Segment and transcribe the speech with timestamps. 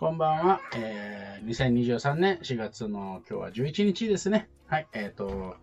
[0.00, 0.62] こんばんは。
[0.74, 4.48] えー、2023年4月の今日は11日ですね。
[4.66, 4.88] はい。
[4.94, 5.56] えっ、と、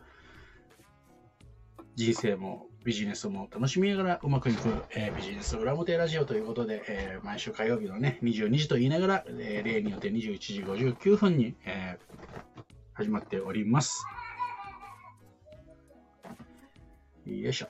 [1.95, 12.63] 人生もビジネスも楽しみながらうまくいく、えービジネス裏表ラジオということで、えー毎週火曜日のね、22時と言いながら、えー例によって21時59分に、えー
[12.93, 14.05] 始まっております。
[17.25, 17.69] よいしょ。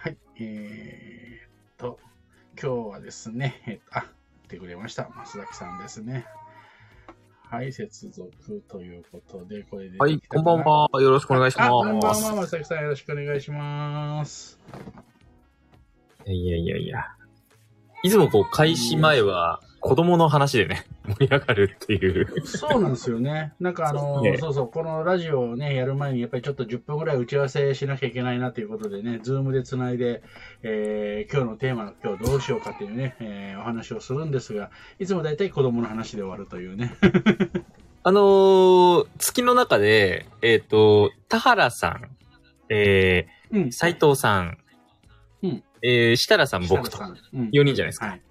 [0.00, 0.18] はい。
[0.38, 1.98] えーっと、
[2.62, 4.17] 今日はですね、えっと、あ、
[4.48, 5.10] 来てくれました。
[5.14, 6.24] 増崎さんですね。
[7.50, 8.30] はい、接続
[8.66, 9.98] ということで、これで。
[9.98, 10.64] はい、こんばん。
[10.64, 10.88] は。
[11.02, 12.24] よろしくお願いしあ、こんばんます。
[12.24, 14.58] は、増崎さんよろしくお願いします。
[16.26, 17.04] いやいやいや。
[18.02, 22.46] いつもこう、開始前は子供の話でね、 盛り上がるっていう。
[22.46, 23.52] そうなんですよね。
[23.60, 30.22] なんかあの、ねそうそう、このラジオをね、やる前に、やっぱりちょっと10分ぐらい打ち合わせしなきゃいけないなということでね、ズームでつないで、
[30.62, 36.94] えー今日のテーマの今日どうしようかっていうね、えーお話をするんですが、いつも大体子供の話で終わるというね。
[38.02, 42.08] あのー、月の中で、えっ、と、田原さん、
[42.70, 44.58] えうんー、斎藤さん、
[45.42, 48.06] うんえー、設楽さん、僕と、設楽さんうん4人じゃないですか。
[48.06, 48.22] はい。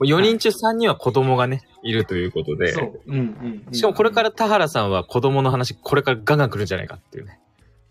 [0.00, 3.00] 4人中3人は子供がね、いるということで、そう。
[3.06, 3.74] うんうんうん。
[3.74, 7.38] しかもこれから田原さんは子供の話、これからガンガン来るんじゃないかっていうね。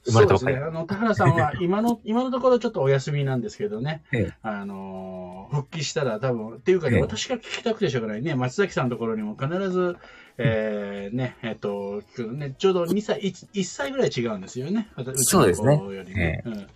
[0.06, 0.78] 生まれたばっかりそうですね。
[0.78, 4.04] あの、田原さんは 今の、今のところちょっとお休みなんですけどね。
[4.12, 8.36] ええあのー、復帰したら多分、っていうかね、ええ私が聞きたくてしょうがないね。
[8.36, 9.96] 松崎さんのところにも必ず、
[10.38, 14.90] えー、ね、えっ、と、聞くね、ちょうど2歳1、1歳ぐらい違うんですよね。
[15.16, 16.42] そうですね子よりね。
[16.46, 16.68] うん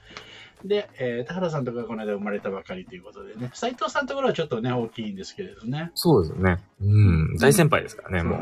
[0.66, 5.92] で、えー、田原さんとかこの間生まれたばかりということでね、斉藤さんのところはちょっとね、大きいんですけれどね。
[5.94, 6.58] そうですよね。
[6.82, 6.86] う
[7.34, 7.38] ん。
[7.38, 8.40] 大先輩ですからね、も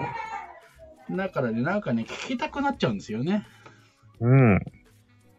[1.09, 1.17] う。
[1.17, 3.45] だからね、なんかね、聞きたくなっちゃうんですよね。
[4.19, 4.59] うん。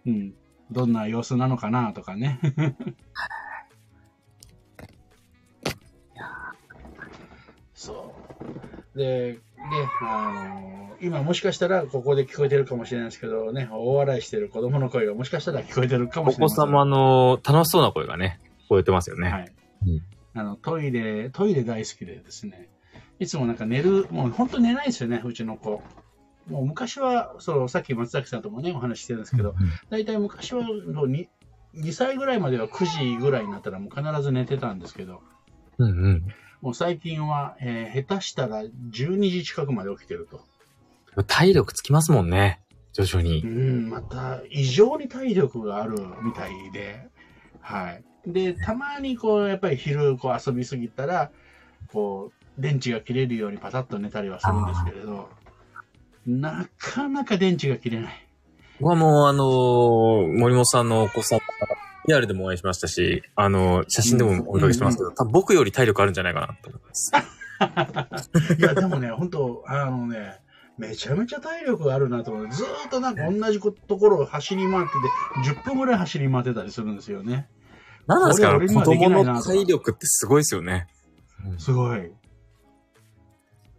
[0.07, 0.35] うん。
[0.71, 2.41] どんな様子なのかなとかね。
[7.75, 8.15] そ
[8.95, 8.99] う。
[8.99, 9.41] で、で、
[10.03, 16.49] あの今もしかしたらここで聞こえてるかもしれないですけどね、大笑いしてる子供の声がもしかしたら聞こえてるかもおしれない。
[16.49, 19.31] 子様の楽しそうな声がね、聞こえてますよね。
[19.31, 19.53] はい。
[19.87, 20.03] うん
[20.39, 22.69] あの、トイレ、トイレ大好きでですね、
[23.19, 25.83] いつもなんか寝る、もう本当寝ないですよね、うちの子。
[26.47, 29.55] もう昔は、そう、さっき松崎さんともね、お話ししてるんですけど、
[29.89, 31.27] 大体昔はもう 2,
[31.77, 35.23] 2歳ぐらいまでは9時ぐらいになったらもう必ず寝てたんですけど、
[35.79, 36.27] うんうん。
[36.63, 41.25] もう最近は、えー下手したら12時近くまで起きてると。
[41.25, 42.61] 体力つきますもんね。
[42.93, 43.43] 徐々うに。
[43.43, 47.09] ん、また異常に体力があるみたいで、
[47.61, 48.05] はい。
[48.27, 51.31] で、たまにこう、やっぱり昼こう遊びすぎたら、
[51.93, 55.29] こう、電池が切れるようにパタッと寝たりはするんですけれど、
[56.27, 58.27] なかなか電池が切れない。
[58.81, 61.41] 僕はもう、あのー森本さんのお子さん、
[62.07, 67.13] リアルでもお会いしましたし、あのー写真でもお見かけしてますけど、多分僕より体力あるんじゃないかなと思います。
[68.59, 70.41] いや、でもね、本当あのね、
[70.79, 74.91] めちゃめちゃ体力があるなと思って、ずーっとなんか同じところを走り回って
[75.45, 77.49] て、10分ぐらい走り回ってたりするんですよね。
[78.07, 80.87] なんなんですか子供の体力ってすごいですよね。
[81.59, 82.11] すごい。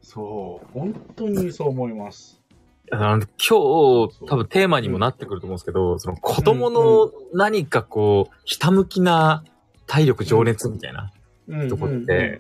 [0.01, 2.36] そう、本当にそう思います。
[2.91, 9.43] あの今日、多分テーマにもなってくると思うんですけど、その子供の何かこう、ひたむきな
[9.87, 11.11] 体力情熱みたいな。
[11.47, 11.69] うん。
[11.69, 12.39] とこって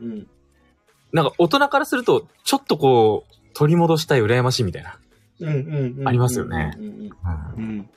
[1.11, 4.97] なんか大人からすると、ちょっとこう、取り戻したい羨ましいみたいな。
[6.05, 6.75] ありますよね。
[6.77, 6.91] うんうん。
[6.91, 7.09] うん。
[7.57, 7.89] うん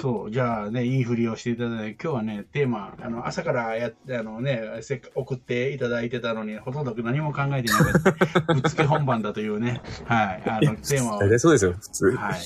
[0.00, 8.40] そう、じゃあね、いいふりをしていただいて、今日はね、テーマ、あの、朝からやって、あのね、せっか送っていただいてたのに、ほとんど何も考えていなかった。
[8.54, 11.38] ぶっつけ本番だというね、はい、あの、テーマを。
[11.38, 12.16] そうですよ、普通。
[12.16, 12.40] はい。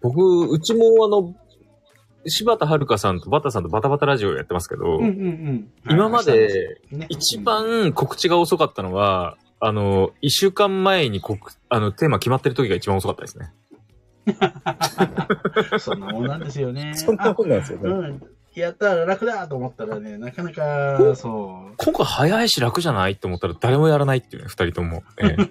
[0.00, 1.34] 僕、うちもあの、
[2.26, 5.72] 柴田遥さんとバタさんとバタバタラジオやってますけど、うんうんうん。
[5.90, 13.52] 今までね一、番告知が遅かったのは、あの、一週間前に告、あの、テーマ決まってる時が一番遅かったですね。
[14.28, 16.92] う んそんなもんなんですよね。
[17.12, 18.22] んなんですよあうん。
[18.54, 21.74] やったら楽だと思ったらね、なかなか、そう。
[21.76, 25.02] 今回早いし楽じゃないって思ったら誰もやらないっていうね、二人とも。
[25.18, 25.36] え。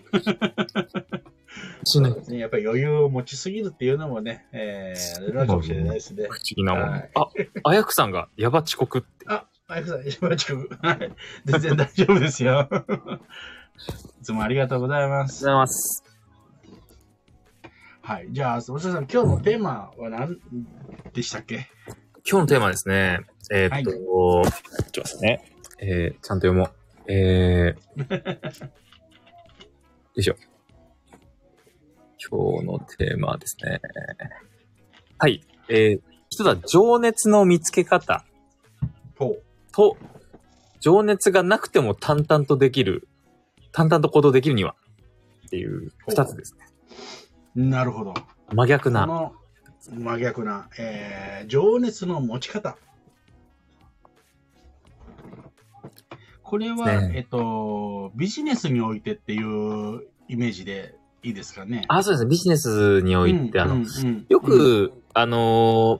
[1.83, 2.39] そうですね。
[2.39, 6.31] やっぱり余裕を持ちすぎるっていうのもね、えー、あれなのかもしれないですね不。
[6.31, 6.89] 思議なもん。
[6.89, 7.27] はいあ、
[7.63, 9.07] あやくさんが、やば遅刻って。
[9.27, 10.77] あ、あやくさん、一番近く。
[10.81, 11.11] はい。
[11.45, 12.67] 全然大丈夫ですよ。
[14.19, 15.43] いつもありがとうございます。
[15.43, 16.06] ざいます。
[18.07, 18.27] はい。
[18.31, 20.37] じゃあ、そさん、今日のテーマは何？
[21.11, 21.67] でしたっけ？
[22.25, 23.19] 今日のテーマですね。
[23.53, 24.43] えーっと、ちょっ
[24.93, 25.51] と待ってね。
[25.79, 26.71] えー、ちゃんと読もう。
[27.11, 28.29] えー、よ
[30.15, 30.35] いしょ。
[32.31, 33.81] 今日のテーマはですね。
[35.17, 35.43] はい。
[35.67, 38.23] えー、一つは情熱の見つけ方。
[39.73, 39.97] と、
[40.79, 43.09] 情熱がなくても淡々とできる、
[43.73, 44.75] 淡々と行動できるには、
[45.47, 46.66] っていう二つですね。
[47.57, 48.13] なるほど。
[48.53, 49.07] 真逆な。
[49.07, 49.33] この
[49.99, 52.77] 真逆な、えー情熱の持ち方。
[56.43, 61.83] これは、ねえっと、ビジネスにおいてっていうイメージでいいですかね？
[61.87, 62.29] あ、そうですね。
[62.29, 65.99] ビジネスにおいて、あの、うんうんよく、あの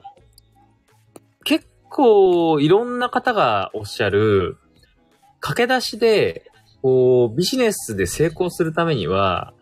[1.44, 4.58] 結構いろんな方がおっしゃる、
[5.40, 6.50] 駆け出しで、
[6.82, 9.54] こう、ビジネスで成功するためには、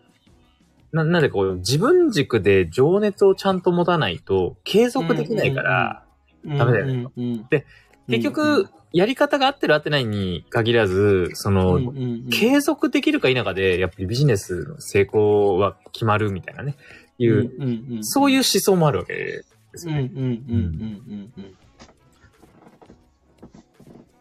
[0.97, 6.93] な、なんでこう、自分軸で情熱をちゃんと持たないと継続できないから、うんダメだよね。
[6.93, 7.65] うんうんで
[8.07, 12.29] 結局、やり方が合ってる合ってないに限らず、その、うんうんうん。
[12.29, 16.77] 継続できるか否かで、やっぱりビジネスの成功は決まるみたいなね、
[17.17, 19.43] いう、うんうんうんそういう思想もあるわけで
[19.75, 20.09] すよね。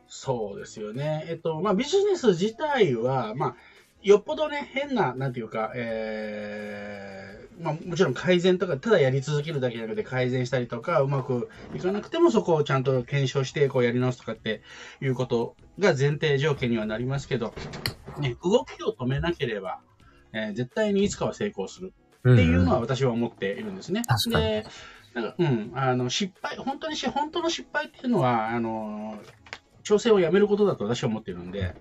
[0.09, 1.25] そうですよね。
[1.29, 3.57] えっと、まあ、ビジネス自体は、まあ、
[4.07, 14.63] よっぽどね、変な、なんていうか、えーまあ、もちろん改善とか、ただやり続けるだけじゃなくて改善したりとか、うまくいかなくてもそこをちゃんと検証して、こうやり直すとかって
[15.03, 17.53] いうことが前提条件にはなりますけど、
[18.21, 19.81] ね、動きを止めなければ、
[20.33, 21.93] えー絶対にいつかは成功する。
[22.29, 24.03] っっていうのは私は思っているんですね。
[24.07, 24.67] 確かにで、
[25.15, 29.19] なんかうん、あの失敗、本当にし、本当の失敗っていうのは、あの
[29.83, 31.75] 挑戦をやめることだと私は思っているんで、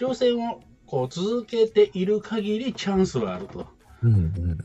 [0.00, 0.60] 挑戦を
[0.92, 3.66] こう続けている限りチャンスはあると。
[4.02, 4.58] うんうん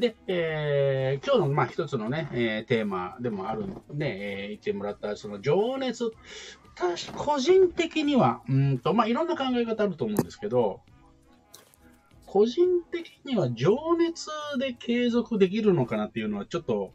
[0.00, 6.12] で、えー今日のまあ一つのね、えーテーマでもあるんで、えー言ってもらったその情熱、
[6.76, 10.82] 確か個人的には、うんと、まあいろんな考え方あると思うんですけど、
[12.26, 14.28] 個人的には情熱
[14.60, 16.92] で継続できるのかなっていうのはちょっと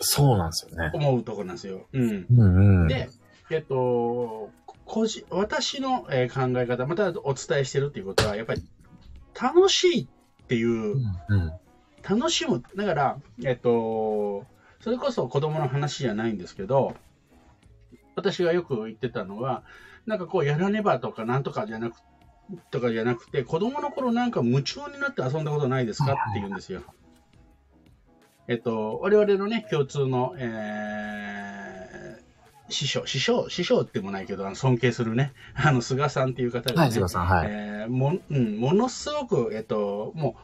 [0.00, 0.90] そうなんですよね。
[0.92, 1.86] 思うところなんですよ。
[1.94, 2.26] うん。
[2.30, 2.88] うんうん。
[2.88, 3.08] で、
[3.50, 4.50] えっと、
[4.92, 8.62] 個人私のえー考え方、またお伝えしてるっていうことは、やっぱり
[9.40, 11.52] 楽しいっていううんうん
[12.02, 12.62] 楽しむ。
[12.76, 14.46] だから、えっと、
[14.80, 16.96] それこそ子供の話じゃないんですけど、
[18.16, 19.62] 私がよく言ってたのは、
[20.06, 22.00] なんかこうやらねばとかなんとかじゃなく
[22.70, 26.12] とかじゃなくて、子供の頃なんか夢中になって遊んだことないですか？
[26.14, 26.82] って言うんですよ。
[28.48, 31.79] えっと、我々のね、共通の、えー、
[32.70, 37.46] 師匠、師匠、師匠ってもないけど、あの尊敬するね、 あの、菅さんっていう方が、ね、はい、菅さん、はい。
[37.48, 40.36] えーもうん、ものすごく、えっと、も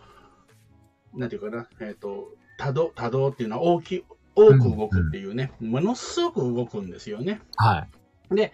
[1.14, 7.40] う、なんていうかな、えっと、多動、多動っていうのは大きい、多く動くっていうね、ものすごく動くんですよね。
[7.56, 7.86] は
[8.30, 8.34] い。
[8.34, 8.52] で、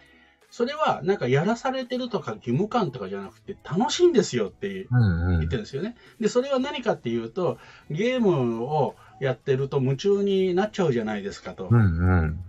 [0.52, 5.96] それはなんかやらされてるとか義務感とかじゃなくて楽しいんですよってうんうん言ってるんですよね。
[6.20, 7.58] で、それは何かっていうと、
[7.90, 11.69] ゲームをやってると夢中になっちゃうじゃないですかと。
[11.70, 11.80] うんう
[12.26, 12.40] ん。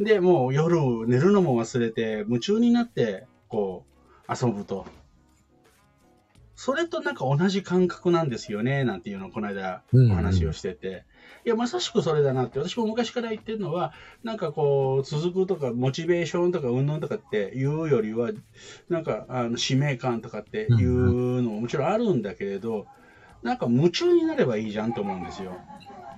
[0.00, 3.84] で、もう夜寝るのも忘れて、夢中になって、こ
[4.28, 4.86] う、遊ぶと。
[6.56, 11.04] それとなんか同じ感覚なんですよね、なんていうのをこの間うんお話をしてて。
[11.44, 13.92] いや、まさしくそれだなって、私も昔から言ってるのは、
[14.24, 18.30] なんかこう、続くとか、モチベーションとか、運動とかっていうよりは、
[18.88, 22.86] なんか、あの、使命感とかっていうのももちろんあるんだけれど、
[23.42, 25.58] なんか夢中になればいいじゃんと思うんですよ。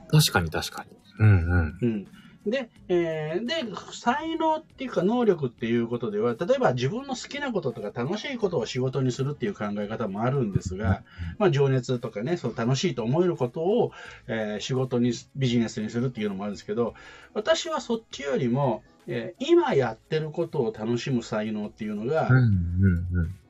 [0.09, 0.91] 確かに確かに。
[1.19, 1.79] うんうん。
[1.83, 2.07] うん。
[2.47, 3.55] で、えーで、
[3.93, 11.03] 才能っていうか能力っていうことでは、例えば自分の好きなこととか楽しいことを仕事にするっていう考え方もあるんですが、
[11.39, 13.93] まあ情熱とかね、そう楽しいと思えることを、
[14.27, 16.95] えー仕事に、ビジネスにするっていうのもあるんですけど、
[17.35, 22.47] 私はそっちよりも、えー今やってることを楽しむ才能っていうのが、うんうん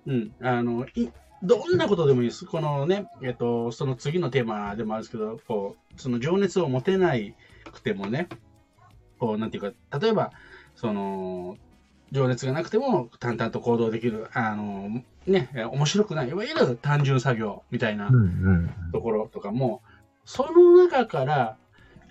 [0.07, 0.33] うん。
[0.41, 1.09] うん、あの、い
[1.43, 2.45] どんなことでもいいです。
[2.45, 7.35] このね、えっと、その次のテーマでもあるんですけど、こう、その情熱を持てない
[7.73, 8.29] くてもね、
[9.23, 10.33] こう、なんていうか、例えば、
[10.75, 11.57] その、
[12.11, 18.11] 情熱がなくても淡々と行動できる、あの、ね、え面白くない、いわゆる単純作業みたいな。
[18.93, 19.81] ところとかも、
[20.25, 21.57] その中から、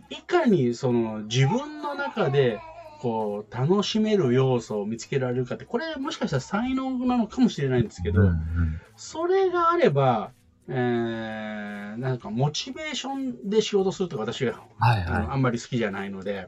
[0.09, 2.61] いかにその自分の中で、
[3.01, 8.21] こう、楽しめる要素を見つけられるかって、これもしかしたら才能なのかもしれないんですけど、
[8.95, 10.31] それがあれば、
[10.69, 16.47] えー、なんかモチベーションで仕事するとか私が、はいあのはあんまり好きじゃないので、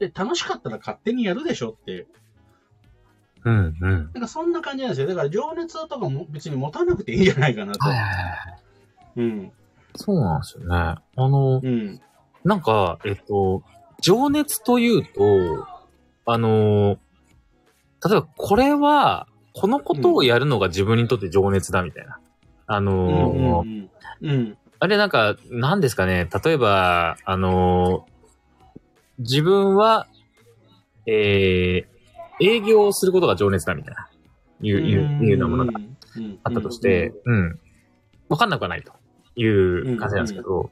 [0.00, 2.02] で、楽しかったら勝手にやるでしょっていう。
[2.02, 2.06] い。
[3.44, 4.10] うんうん。
[4.14, 5.06] なんかそんな感じなんですよ。
[5.06, 7.84] だから情熱とかも別に持たなくていいんじゃないかなと。
[7.86, 8.60] はいはいはい。
[9.16, 9.52] うん。
[9.94, 10.74] そうなんですよね。
[10.74, 12.00] あの、うん。
[12.44, 13.62] なんか、えっと、
[14.00, 15.66] 情熱というと、
[16.24, 16.98] あの、
[18.08, 22.18] 例えばこれは、このことをやるのが自分にとって情熱だみたいな。
[22.66, 23.90] あうんの、うん
[24.22, 24.30] うん。
[24.30, 24.58] うん。
[24.78, 26.26] あれなんか、何ですかね。
[26.42, 28.06] 例えば、あの、
[29.20, 30.06] 自分は、
[31.06, 34.08] えー、営業をすることが情熱だみたいな、
[34.62, 35.80] いう、いう、いうようなものが
[36.44, 37.58] あったとして、うん。
[38.28, 38.92] わかんなくはないと
[39.36, 40.70] いう感じなんですけど、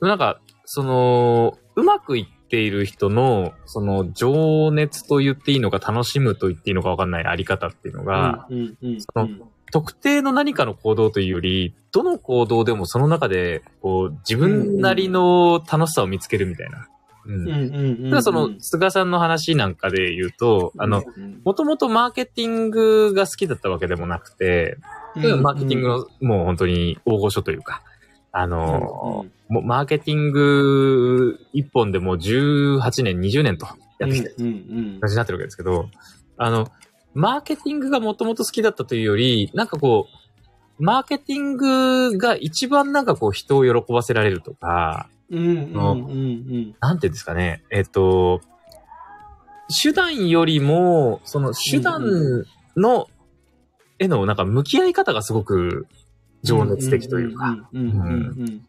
[0.00, 8.48] なんか、その、うまくいっている人の、その、情熱と言っていいのか、楽しむと言っていいのかわかんないあり方っていうのが、
[9.72, 16.88] 特定の何かの行動というより、どの行動でもその中で、こう、自分なりの楽しさを見つけるみたいな。
[17.28, 17.34] うん。
[17.34, 21.04] うんうんうんただその、菅さんの話なんかで言うと、あの、、
[21.44, 24.78] もともとマーケティングが好きだったわけでもなくて、
[25.36, 27.82] マーケティングのもう本当に大御所というか、
[28.32, 33.66] あの、もうマーケティング一本でもう18年、20年と
[33.98, 35.88] やってきて、感じになってるわけですけど、
[36.36, 36.68] あの、
[37.14, 40.06] マーケティングがもともと好きだったというより、なんかこ
[40.78, 45.80] う、マーケティングが一番なんかこう人を喜ばせられるとか、うんうんうんう
[46.58, 48.40] んなんていうんですかね、えっと、
[49.82, 53.08] 手段よりも、その手段の、
[53.98, 55.86] へのなんか向き合い方がすごく
[56.42, 57.68] 情熱的というか。。
[57.72, 58.62] うんうんうんうん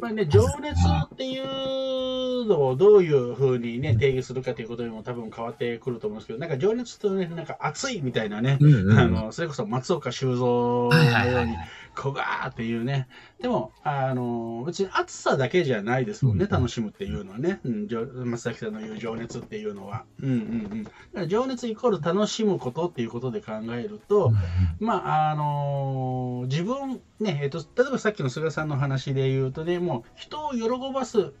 [0.00, 11.56] まあね、情熱っていうのをどういうふうにね、定義するかということにも多分変わってくると思うんですけど、なんか情熱ってね、なんか熱いみたいなね、うんうんあの、それこそ松岡修造のように、
[11.96, 13.08] こがーっていうね。
[13.40, 17.60] でも、あの、別に暑さだけじゃないですもんね、うん楽しむっていうのはね。
[17.64, 20.04] うん、松崎さんの言う情熱っていうのは。
[20.20, 21.28] うんうんうん。
[21.28, 24.32] 情熱イコール楽しむことっていうことで考えると、
[24.78, 31.32] まあ、あの自分、ね、えっ、と、例えばさっきの菅さんの話で言うとね、もう人を喜ばす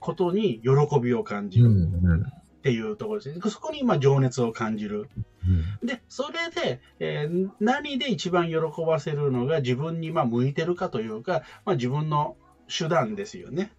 [0.00, 2.24] ことに喜びを感じうる
[2.58, 3.50] っていうところですね。
[3.50, 5.08] そこにまあ情熱を感じる。
[5.82, 8.56] で、それで、えー何で一番喜
[8.86, 12.36] ばせるのが自分にまあ向いてるかというか、まあ、自分の
[12.68, 13.72] 手段ですよね。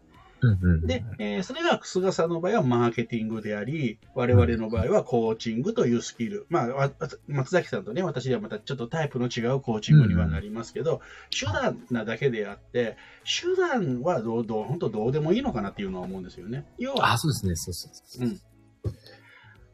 [0.43, 6.47] うんうんで、えーそれが菅さんの場合はマーケティングであり、我々の場合はコーチングというスキル。
[6.49, 6.91] まあ、わ
[7.27, 16.65] 松崎さんとね、私ではまたちょっとタイプの違うコーチングにはなりますけど、手段なだけであって、手段はどう、どう、本当どうでもいいのかなっていうのは思うんですよね。
[16.79, 18.39] 要はあ、、そうですね、そうそうそう。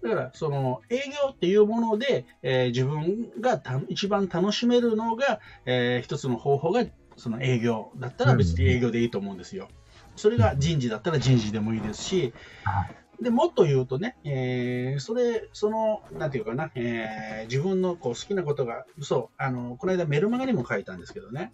[0.08, 6.84] だから、その営業っていうもので、えー自分がた一番楽しめるのが、えー一つの方法が、
[7.16, 9.68] その営業だったら別に営業でいいと思うんですよ。
[10.16, 12.34] それが人事だったら人事でもいいですし
[12.64, 12.88] は、
[13.22, 21.52] でもっと言うとね、えーそれ、その、なんていうかな、えー自分のこう好きなことが、そう、あの、この間メルマガにも書いたんですけどね、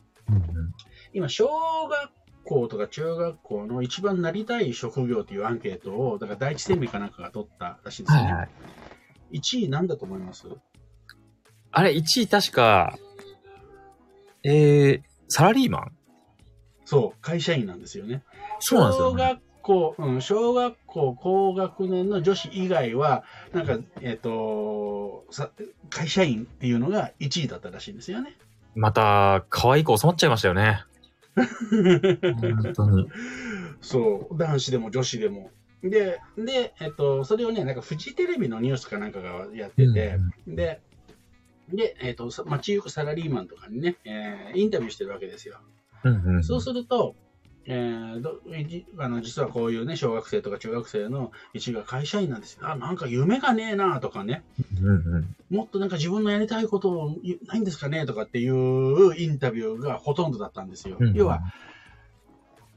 [1.14, 1.48] 今、小
[1.90, 2.10] 学
[2.44, 8.24] 校とか中学校の一番なりたい職業というアンケートを、だから第一生命かなんかが取ったらしいですね。
[8.24, 8.50] はいはい。
[9.40, 10.48] 1位なんだと思います？
[11.72, 12.98] あれ、1位確か、
[14.44, 15.92] えー、サラリーマン？
[16.86, 18.24] そう、会社員なんですよね。
[18.60, 19.24] そうなんですよ、ね。
[19.24, 23.24] 小学校、うん、小学校高学年の女子以外は、
[23.54, 25.50] なんか、えっ、とさ、
[25.90, 28.36] 会社員っていうのが1位だったらしいんですよね。
[28.76, 30.84] また、可愛い子収まっちゃいましたよね。
[31.36, 33.10] 本当に。
[33.82, 35.52] そう、男子でも女子でも。
[35.84, 40.82] で、で、えっ、と、それをね、なんかフジテレビのニュースかなんかがやってて、で、
[41.70, 45.60] で、えっ、と、さ街行くサラリーマンとかにね、えーインタビューしてるわけですよ。
[46.04, 47.16] うんうんうんそうすると、
[47.66, 52.68] えーどじあの実はこういうね、小学生とか中学生の一位が会社員なんですよ。
[52.68, 54.44] あ、なんか夢がねえなとかね、
[55.50, 57.16] もっとなんか自分のやりたいこと
[57.48, 60.98] ないんですかねとかっていうインタビューがほとんどだったんですよ。
[61.00, 61.42] うん要は、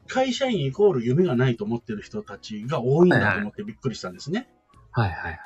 [0.08, 4.48] 会社員イコール夢がないと思ってる人たちが多いんだと思ってびっくりしたんですね。
[4.92, 5.40] はいはいはい。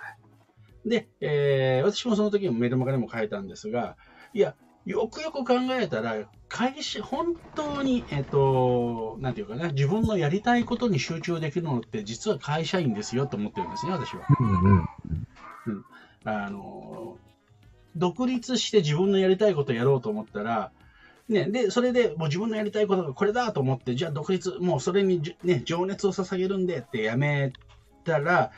[0.89, 3.97] で、えー私もその時もメルマガでも書いたんですが、
[4.35, 4.55] いや、
[4.87, 6.17] よくよく考えたら、
[6.49, 14.27] 会社、本当に、えっ、と、なんていうかな、自分のやりたいことに集中できるのって、実は会社員ですよと思ってるんですね、私は。
[14.41, 14.79] うん
[15.67, 15.85] うん。
[16.25, 17.19] あの、
[17.97, 20.73] 独立して自分のやりたいことをやろうと思ったら、
[21.29, 27.53] ね、で、それでもう自分のやりたいことがこれだと思って、じゃあ独立、もうそれにじ、ね、情熱を捧げるんでってやめ
[28.05, 28.51] たら、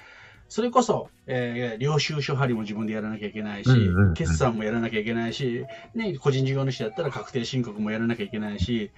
[0.52, 3.70] それこそ、えー領収書張りも自分でやらなきゃいけないし、
[4.14, 8.90] 決算もやらなきゃいけないし、ね、個人事業主だったら確定申告もやらなきゃいけないし、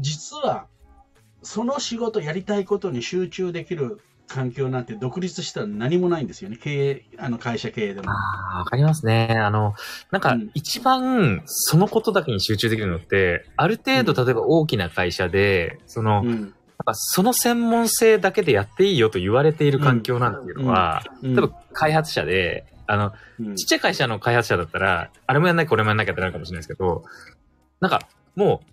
[0.00, 0.66] 実は、
[1.44, 6.56] その仕事、やりたいことに集中できる環境なんて独立したら何もないんですよね。
[6.56, 8.10] 経営、あの会社経営でも。
[8.10, 9.28] ああ、わかりますね。
[9.30, 9.74] あの、
[10.10, 16.54] なんかうん、一番、そのことだけに集中できるのって、ある程度、例えば大きな会社で、その、うん。
[16.84, 27.04] かその専門性だけでやっていいよと言われている環境なんていうのは、うん例えば開発者で、あの、うんちっちゃい会社の開発者だったら、あれもやんなきゃこれもやんなきゃってなるかもしれないですけど、
[27.80, 28.66] なんか、もう、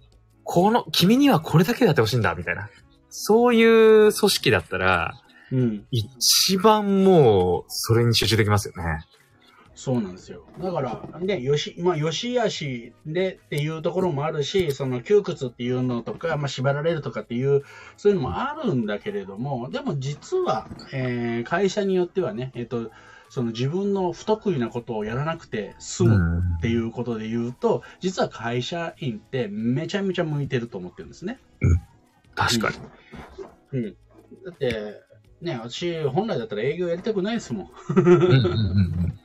[0.43, 2.69] この、君にはこれだけでやってほしいんだ、みたいな。
[3.09, 5.13] そういう組織だったら、
[5.51, 5.85] うん。
[5.91, 9.05] 一番もう、それに集中できますよね。
[9.83, 10.43] そうなんですよ。
[10.61, 17.63] だから、ね、よし、まあ、よしあしでっていうところもあるし、その窮屈っていうのとか、まあ、縛られるとかっていう、
[17.97, 22.91] そういうのもあるんだけれども、でも実は、えー会社によってはね、えっ、と、
[23.31, 31.39] その自分の不得意なことをやらなくて済むっていうことで言うと、実は会社員ってめちゃめちゃ向いてると思ってるんですね。
[32.35, 32.69] 確か
[33.73, 33.79] に。
[33.79, 33.95] うん。
[34.45, 35.01] だって、
[35.41, 37.69] ね、私、本来だったら営業やりたくないですもん。
[37.95, 38.27] うんうんうんう
[39.07, 39.20] ん。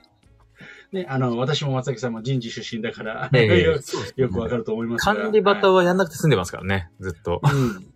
[0.93, 3.81] ね、あの、私も松崎さんも人事出身だから、ええ よ
[4.17, 7.41] よくわかると思いますが管理バタはやんなくて済んでますからね、ずっと。
[7.43, 7.87] うん。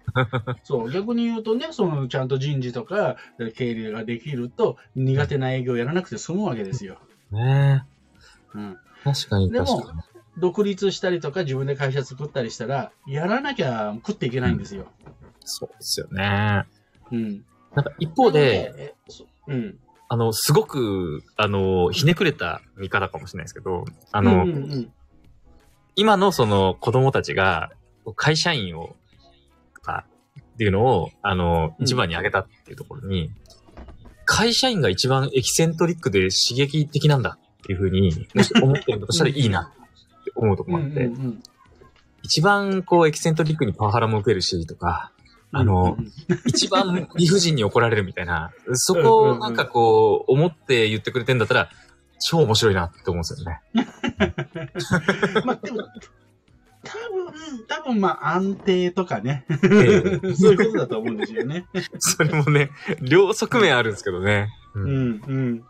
[0.65, 3.17] そう、逆に言うとね、その、ちゃんと人事とか、
[3.57, 6.99] 経理ができると、苦手な営業やらなくて済むわけですよ。
[7.31, 7.85] ね
[8.55, 8.77] うん。
[9.05, 10.01] 確かにでも確かに。
[10.39, 14.87] 独立したりとか、自分で会社作ったりしたら、やらなきゃ食っていけないんですよ。
[15.45, 16.65] そうですよね。
[17.13, 17.45] うん。
[17.75, 18.95] なんか一方で、
[19.47, 19.79] うん。
[20.13, 24.93] あの、すごく、あの、ひねくれた見方かもしれないですけど、ああの、うんうんうん、
[25.95, 27.71] 今のその子供たちが、
[28.17, 28.97] 会社員を、
[29.77, 30.05] とか、
[30.41, 31.85] っていうのを、あの、うん。
[31.85, 33.31] 一番に挙げたっていうところに、
[34.25, 41.43] 会社員が一番エキセントリックで刺激的なんだっていうふうに、もし思ってるとしたらいいなって思うところもあって、うんうんうん。
[42.25, 45.13] 一番こうエキセントリックにパワハラも受けるしとか、
[45.53, 45.97] あの、
[46.47, 51.71] 一番理不尽に怒られるみたいな、そこをなんかこう、思って言ってくれてんだったら、
[52.21, 53.61] 超面白いなって思うんですよね。
[55.45, 55.79] まあでも、
[56.85, 59.45] 多分、多分まあ安定とかね。
[59.51, 59.57] え
[60.35, 61.67] そういうことだと思うんですよね。
[61.99, 64.49] それもね、両側面あるんですけどね。
[64.75, 65.65] ううんん、うん。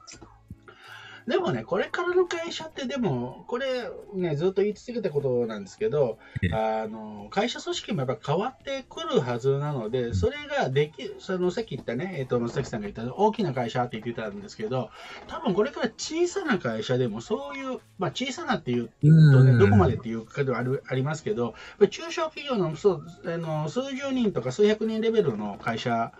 [1.31, 14.91] でもね、これからの会社って、でも、これね、ずっと言い続けたことなんですけどええ、あの、会社組織もやっぱ変わってくるはずなので、それができ、そのさっき言ったね、えっ、と、松崎さんが言った大きな会社って言ってたんですけど、
[15.29, 21.55] 多分これから小さな会社でもそういう、まあ小さなっていうとね、どこまでっていうかではあるありますけど、
[21.91, 26.13] 中小企業のそうあの数十人とか数百人レベルの会社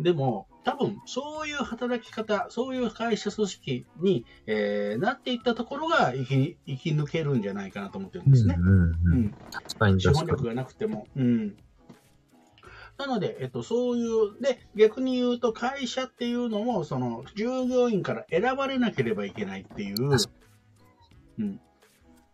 [0.00, 8.54] でも、多分そういう働き方、そういう会社組織に、えーなっていったところが生き生き抜けるんじゃないかなと思ってるんですね。
[9.98, 10.26] 資本。
[10.26, 11.06] 力がなくても。
[11.16, 11.56] うん
[12.98, 20.24] なので、えっと、そういう、で、逆に言うと、会社っていうのも、その、従業員から選ばれなければいけないっていう、確
[21.38, 21.60] うん。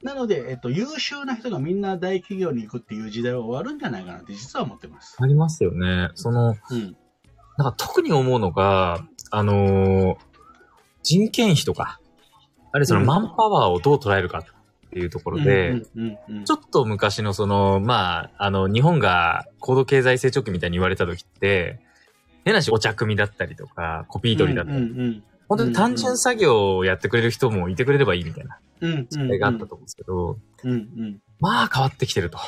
[0.03, 5.19] なので、えっと、優秀な人がみんな大企業に行くっていう時代は終わるんじゃないかなって実は思ってます。
[5.21, 6.09] ありますよね。
[6.15, 6.97] その、うん。
[7.57, 10.17] なんか特に思うのが、あのー
[11.07, 12.01] 人件費とか、
[12.73, 13.07] あるいはそのうん。
[13.07, 14.45] マンパワーをどう捉えるかっ
[14.91, 15.83] ていうところで、
[16.47, 21.79] ちょっと昔のその、まあ、あの、日本が高度経済成長期みたいに言われた時って、
[22.47, 29.07] 変なしお茶組みだったりとか、コピー取りだったり、うんうん本当に単純作業をやってくれる人もいてくれればいいみたいな、うんうん。
[29.09, 31.21] 時代があったと思うんですけど、うんうん。
[31.39, 32.39] まあ変わってきてると。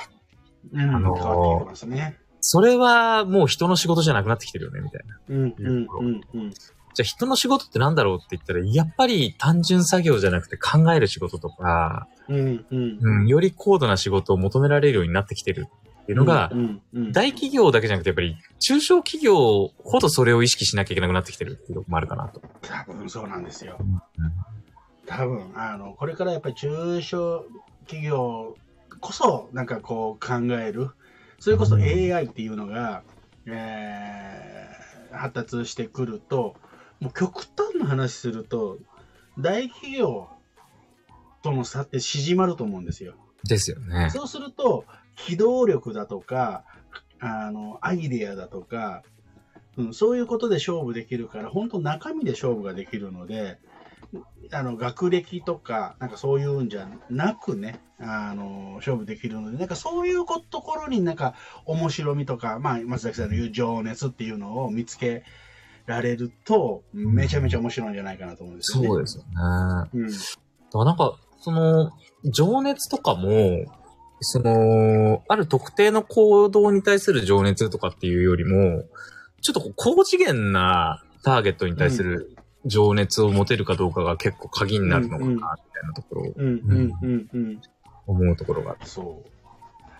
[0.72, 0.80] うん。
[0.80, 2.16] あのー変わってきてますね。
[2.48, 5.18] それはもう人の仕事じゃなくなってきてるよね、みたいな。
[5.28, 6.50] うんうんうんうん
[6.94, 15.66] じゃあ人の仕事ってなんだろうって言ったら、やっぱり単純作業じゃなくて考える仕事とか、うんうんうん、より高度な仕事を求められるようになってきてる
[16.02, 22.40] っていうのが、うんうん大企業だけじゃなくて、やっぱり中小企業ほどそれを意識しなきゃいけなくなってきてるっていうところもあるかなと。
[22.62, 23.76] 多分そうなんですよ。
[23.80, 24.00] うん
[25.06, 27.44] 多分あのこれからやっぱり中小
[27.86, 28.56] 企業
[29.00, 30.90] こそなんかこう考える
[31.38, 33.02] それこそうん AI っていうのが、
[33.46, 34.56] えー
[35.16, 36.54] 発達してくると
[37.00, 38.78] もう極端な話すると
[39.38, 40.28] 大企業
[41.42, 43.14] との差って縮まると思うんですよ。
[43.44, 44.10] ですよね。
[44.10, 46.64] そうすると機動力だとか
[47.20, 49.02] あのアイデアだとか、
[49.76, 53.58] うん、そういうことで勝負できるから本当中身で勝負ができるので
[54.52, 65.24] あの学歴とかなんかそういうんじゃなくねあの勝負できるのでなんかそういうこところになんか面白みとか、まあ、松崎さんの言う情熱っていうのを見つけ
[65.86, 68.88] られるとめちゃめちゃ面白いんじゃないかなと思うんですよね。
[68.88, 69.30] そうですよね。
[69.94, 70.10] うん
[70.66, 71.92] だからなんか、その、
[72.24, 73.64] 情熱とかも、
[74.20, 78.84] その、ある特定の行動に対する情熱とかっていうよりも、
[79.42, 82.36] ちょっとこう高次元なターゲットに対する
[82.66, 85.50] 情熱を持てるかどうかが結構鍵になるのかな、みたい
[85.86, 86.34] なところを
[88.06, 88.80] 思うところがある。
[88.84, 89.30] そう。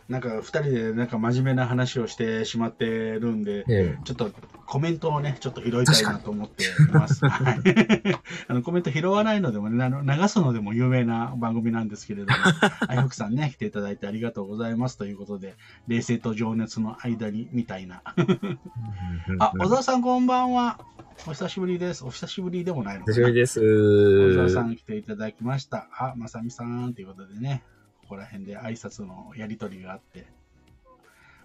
[0.09, 4.31] なんか二人でなんか真面目な話をしてしまってるんで、えちょっと
[4.66, 7.27] コメントをね、ちょっと拾いたいなと思っています。
[7.27, 7.59] はい。
[8.47, 12.38] あの、コメント拾わないのでもね、あの流すのでも有名な番組なんですけれども、
[12.87, 15.55] あいふくさんね、来ていただいてありがとうございますということで、
[15.88, 18.03] 冷静と情熱の間に、みたいな。
[19.38, 20.81] あ、小沢さんこんばんは。
[21.27, 22.05] お久しぶりです。
[22.05, 23.61] お久しぶりでもないのかな久しぶりです。
[23.61, 25.88] 小沢さん来ていただきました。
[25.92, 27.62] あ、まさみさんということでね、
[28.07, 30.27] ここら辺で挨拶のやりとりがあって。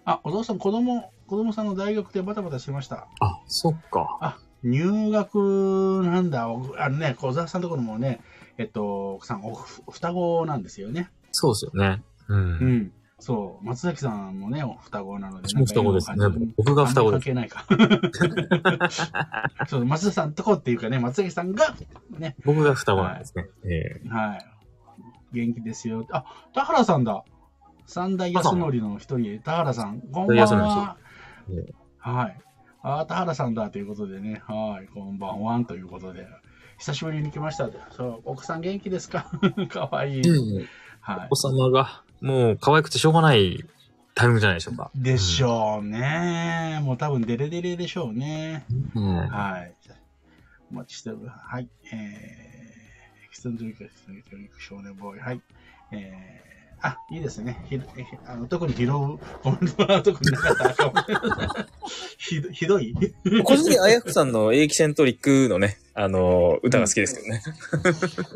[0.04, 3.08] あ、小沢さん、子供、子供さんの大学でバタバタしてました。
[3.20, 4.18] あ、そっか。
[4.20, 6.48] あ、入学なんだ。
[6.48, 8.20] おあのね、小沢さんのところもね、
[8.58, 9.42] えっと、奥さん、
[9.90, 11.10] 双子なんですよね。
[11.32, 12.02] そうですよね。
[12.28, 12.34] う。
[12.34, 12.92] うんん。
[13.18, 15.48] そう、松崎さんもね、お双子なので。
[15.48, 16.16] 私も双子ですね。
[16.56, 17.24] 僕が双子です。
[17.24, 17.66] 関係ないか。
[19.66, 21.74] そう、松崎さんとこっていうかね、松崎さんが、
[22.18, 23.46] ね、僕が双子なんですね。
[23.64, 24.52] ええはい。
[25.32, 26.06] 元気ですよ。
[26.10, 27.24] あ、田原さんだ。
[27.86, 30.00] 三大安則の一人、田原さん。
[30.00, 30.96] こんばんは。
[31.50, 32.38] ええはい。
[32.82, 34.42] あ、田原さんだということでね。
[34.46, 34.88] はい。
[34.88, 35.60] こんばんは。
[35.64, 36.26] ということで。
[36.78, 37.68] 久しぶりに来ました。
[37.90, 39.30] そう、奥さん元気ですか？
[39.68, 40.20] かわいい。
[40.22, 40.66] うん
[41.00, 43.64] はお子様が、もう可愛くてしょうがない
[44.14, 44.90] タイミングじゃないでしょうか。
[44.94, 45.02] い。
[45.02, 46.80] でしょうね。
[46.82, 48.64] もう多分デレデレでしょうね。
[48.94, 49.16] うん。
[49.16, 49.74] はい。
[50.70, 51.18] お待ちしてる。
[51.26, 51.68] はい。
[51.92, 52.51] えー、
[53.32, 55.20] エキセントリック、キセントリック少年ボーイ。
[55.20, 55.40] はい。
[55.90, 57.64] えー、あ、いいですね。
[57.66, 57.80] ひえ
[58.26, 61.66] あの特に拾うコメントは特になかったかもしれない。
[62.18, 62.94] ひどひどい
[63.42, 67.42] 個人的にあやふさんのエキセントリックのね、あの、歌が好きですけどね。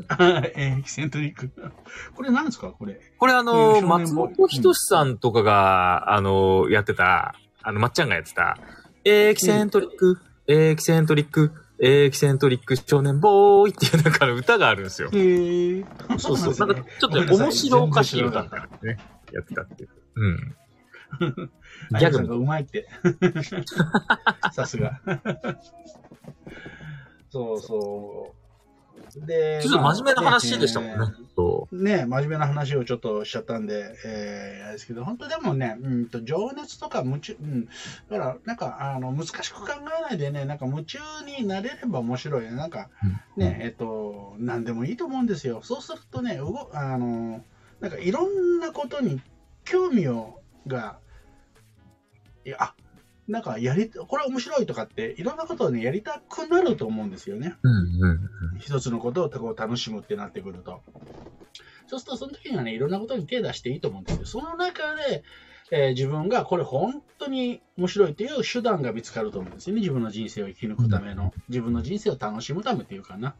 [0.09, 1.51] あえーエキセントリック。
[2.15, 2.99] これ何ですかこれ。
[3.19, 8.57] これあの、松本人志さんとかが、あの、やってた、あの、まっちゃんがやってた、
[9.05, 15.17] エキセントリック、エキセントリック、エキセントリック少年ボーイっていうなんかの歌があるんですよえ。
[15.17, 16.67] ー、そうそう。
[16.67, 18.99] なんかちょっとね面白おかしい全歌然知らなかっね。
[19.33, 19.91] やってたっていう。
[20.15, 20.57] うん。
[21.93, 21.99] た。
[22.01, 22.89] ギャグがうまいって。
[24.53, 25.01] さすが。
[27.31, 28.46] そうそう。
[29.27, 31.15] で、ちょっと真面目な話でしたもんねまあ。
[31.35, 37.71] そね、真面目な話をちょっとしちゃったんで、えー、ですけど、本当でもね、うんと、情熱とか夢中、うん、だ
[38.11, 42.51] から、なんか、あの、難しく考えないでね、なんか夢中になれれば面白いね。
[42.53, 42.91] なんか、
[43.37, 43.41] う。
[43.41, 45.61] ね、えっと、何でもいいと思うんですよ。
[45.63, 47.43] そうするとね、うごあの、
[47.81, 49.21] なんかいろんなことに
[49.65, 50.99] 興味を、が、
[52.45, 52.75] いや、あ、
[53.29, 57.57] なんかやり、これ面白いとかって、いろんなことをね、やりたくなると思うんですよね。
[57.63, 60.85] うんうん一つのことをこう楽しむってなってくると。
[61.87, 64.27] そうすると、その時にはね、いろんなことに手出していいと思うんですよ。
[64.27, 65.25] その中で、
[65.73, 69.81] えー自分がこれ本当に面白いという手段が見つかると思うんですよね。
[69.81, 73.37] 自分の人生を生き抜くための、自分の人生を楽しむためっていうかな。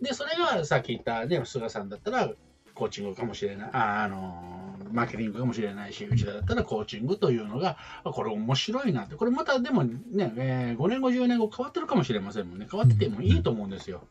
[0.00, 2.30] で、それがさっき言ったね、菅さんだったら、
[2.76, 9.16] コーチングかもしれない、あ、あのー、マーケティングかもしれないし、うちらだったらコーチングというのが、あこれ面白いなって。
[9.16, 9.98] これまたでもね、
[10.36, 12.68] えー5年後、10年後変わってるかもしれませんもんね。
[12.70, 13.96] 変わっててもいいと思うんですよ。
[13.96, 14.02] わ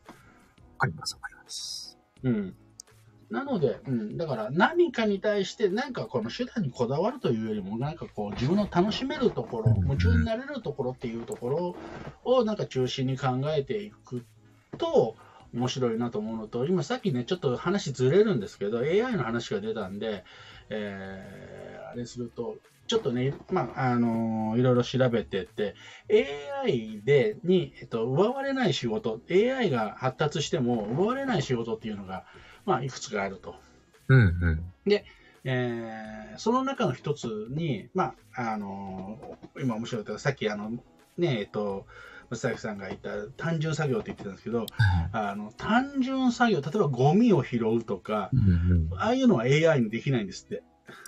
[0.78, 1.96] かります、わかります。
[2.24, 2.56] うん。
[3.30, 11.76] なので、うん、だから何かに対して、なんかこの手段にこだわるというよりも、なんかこう自分の楽しめるところ、うん夢中になれるところっていうところ
[12.24, 14.24] をなんか中心に考えていく
[14.78, 15.16] と、
[15.56, 20.24] 面白いなと思うのと、今さっきね、ちょっと話ずれるんですけど、AI の話が出たんで、
[20.68, 22.56] えーあれすると、
[22.88, 25.74] ちょっとね、まあ、あのいろいろ調べてって、
[26.10, 32.24] AI で、に、えっと、奪われない仕事、AI が発達しても奪われない仕事っていうのが、
[32.66, 33.54] まあ、いくつかあると。
[34.08, 34.72] うんうん。
[35.44, 40.70] えーその中の一つに、まあ、あの今面白いけど、さっきあの、
[41.16, 41.86] ね、えっと、
[42.30, 44.66] 松崎さんが言った単純作業って言ってたんですけど、
[45.12, 50.62] あの、単純作業、例えばゴミを拾うとか、うんうん、ああいうのは AI にできないんですって。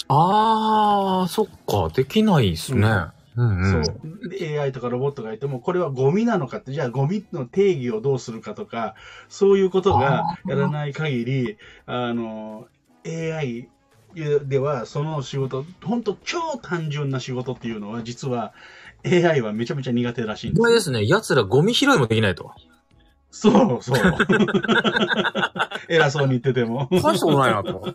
[0.09, 2.89] あー、そっか、できないですね。
[3.37, 3.85] うんうん。
[3.85, 4.29] そう。
[4.29, 8.95] で AI とかロボットがいても、これはゴミなのかって、じゃあゴミの定義をどうするかとか、
[9.29, 12.67] そういうことがやらない限り、あの、
[13.07, 13.69] AI
[14.15, 18.53] ではその仕事、本当超単純な仕事っていうのは、実は
[19.05, 20.63] AI はめちゃめちゃ苦手らしいんですよ。
[20.65, 22.53] これですね、奴らゴミ拾いもできないと。
[23.31, 23.99] そうそう。
[25.89, 26.89] 偉そうに言ってても。
[26.91, 27.95] 大したことないなと。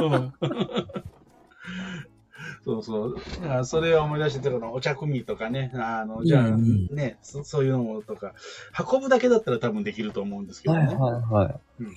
[0.00, 0.32] うん
[2.64, 3.16] そうそう。
[3.40, 6.56] だからそれを思い出して、このお茶組とかね、あの、じゃあうんう
[6.92, 8.34] んね、そそういうのとか、
[8.92, 10.94] 運ぶだけだったら多分できると思うんですけどね。
[10.94, 11.94] はうんうん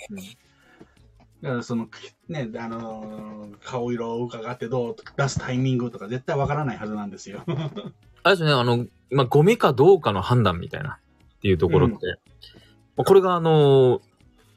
[1.42, 1.90] だからその、
[2.30, 7.44] ね、あのー顔色を伺ってどう出すタイミングとか絶対わからないはずなんですよ。
[8.24, 11.00] あれですね、あの、まあ、ゴミかどうかの判断みたいな
[11.38, 11.96] っていうところって、
[12.96, 14.02] まあこれがあの、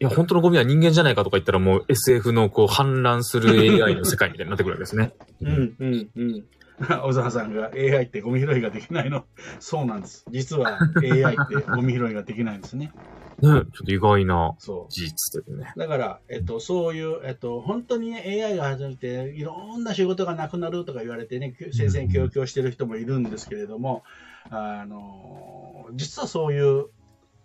[0.04, 5.12] や、本当のゴミは人間じゃないかとか言ったらもう SF のこう氾濫する AI の世界みたいになってくるわけですね。
[5.40, 6.44] うん、うん、うん。
[7.04, 9.24] 小沢さんが AI ってゴミ拾いができないの。
[9.60, 10.24] そうなんです。
[10.30, 12.92] 実は AI ってゴミ拾いができないんですね。
[13.40, 14.54] ね、ちょっと意外な。
[14.58, 15.72] 事実というね。
[15.76, 24.04] だから、えっと、そういう、えっと、本当にね、AI が始めて、いろんな仕事がなくなるとか言われてね、先生教教してる人もいるんですけれども、
[24.50, 26.86] あの、実はそういう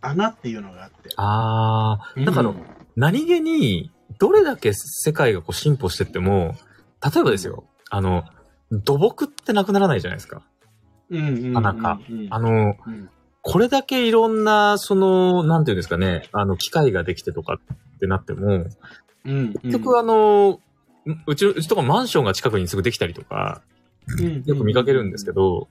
[0.02, 1.10] 穴っていうのがあって。
[1.18, 2.54] あー、だから、
[2.96, 6.56] 何気に、どれだけ世界がこう進歩してっても、
[7.04, 8.24] 例えばですよ、あの、
[8.72, 10.44] 土木ってなくならないじゃないですか。
[11.10, 11.54] うん、うん、うん。
[11.54, 13.10] なかなかうん、あの、うん、
[13.52, 18.66] これだけいろんな、その、なんていうんですかね、あの、機械ができてとかってなっても、
[19.26, 20.60] うん、結局あの、
[21.26, 23.64] うちの、うちとかマンションが近くにすぐできたりとか、
[24.20, 25.68] うん、よく見かけるんですけど、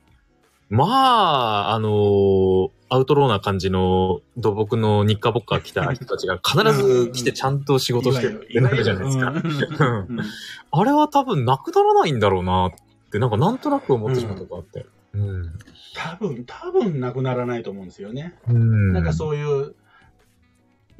[0.71, 9.33] まあ、あの、アウトローな感じの土木の日課ボッカー来た人たちが必ず来てちゃんと仕事してるってなるじゃないですか。
[9.33, 9.41] か。
[9.85, 10.19] うん
[10.71, 12.73] あれは多分なくならないんだろうなっ
[13.11, 14.85] て、なんかなんとなく思ってしまったとこあって。
[15.15, 15.53] うん。
[15.95, 18.35] 多分、多分なくならないと思うんですよね。
[18.49, 18.93] うん。
[18.93, 19.75] なんかそういう、う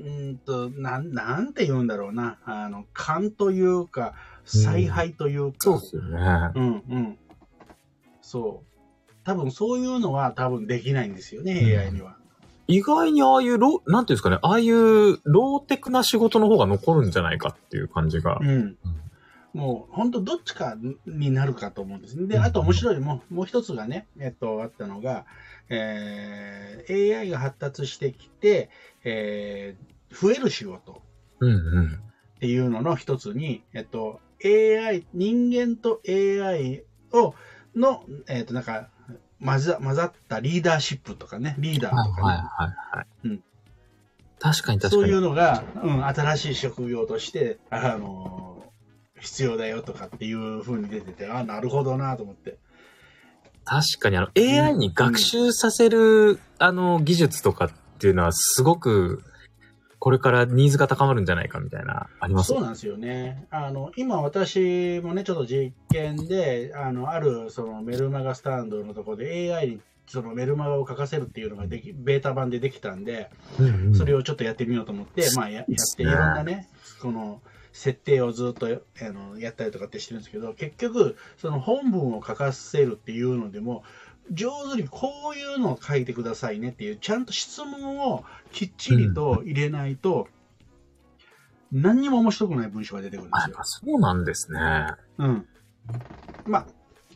[0.01, 2.39] ーんと、なん、なんて言うんだろうな。
[2.45, 5.59] あの、勘というか、采配というか。
[5.61, 6.19] そうっすよね。
[6.55, 7.19] うん、うん。
[8.23, 9.13] そう。
[9.25, 12.17] 多分そういうのは多分できないんですよね、うん AI には。
[12.67, 18.39] 意外にああいうロー、なんていうんですかね、ああいうローテクな仕事の方が残るんじゃないかっていう感じが。
[18.41, 18.77] うん。
[19.59, 22.29] もう、本当どっちかになるかと思うんですね。
[22.29, 25.27] で、うんあと面白いもう、もう一つがね、えっと、あったのが、
[25.69, 28.71] えー AI が発達してきて、
[29.03, 31.03] えー増える仕事。
[32.37, 37.35] っていうのの一つに、えっと、AI、人間と AI を、
[37.75, 38.89] の、えっと、なんか、
[39.45, 42.43] 混ざ混ざったリーダーシップとかね、リーダーとかね、はいは
[42.95, 43.07] いはい。
[43.25, 43.43] うん
[44.41, 45.03] 確かに確かに。
[45.03, 48.58] そういうのが、うん、新しい職業として、あの、
[49.21, 52.59] 必要だよとかっていう風に出てて、あなるほどなと思って。
[53.65, 59.23] 確かにあの AI に学習させる、あの技術とかっていうのはすごく
[59.99, 62.49] これからニーズが高まるんじゃないかみたいな、あります？
[62.53, 63.47] そうなんですよね。
[63.51, 73.29] あの、今私もね、ちょっと実験で、あの、あるそのメルマガスタンドのところで AI にそのメルマガを書かせるっていうのができ、ベータ版でできたんで、
[73.59, 76.69] うんうんそれをちょっとやってみようと思って、まあややって、いろんなね、
[77.03, 77.43] この、
[77.79, 83.85] 設定をずっとあのやったりとかってしてるんですけど、結局、その本文を書かせるっていうのでも、
[84.33, 90.27] 上手にこういうのを書いてくださいねっていう、ちゃんと質問をきっちりと入れないと、
[91.71, 93.57] 何にも面白くない文章が出てくるんですよ。
[93.63, 94.61] そうなんですね。
[95.19, 95.47] うん。
[96.47, 96.67] まあ、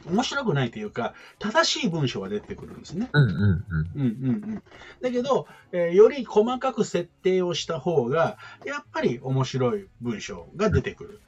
[0.04, 3.08] 面白くないというか、正しい文章が出てくるんですね。
[3.12, 3.90] うんうんうん。
[3.94, 4.62] うんうんうん。
[5.00, 11.20] だけど、えーより細かく設定をした方が、やっぱり面白い文章が出てくる。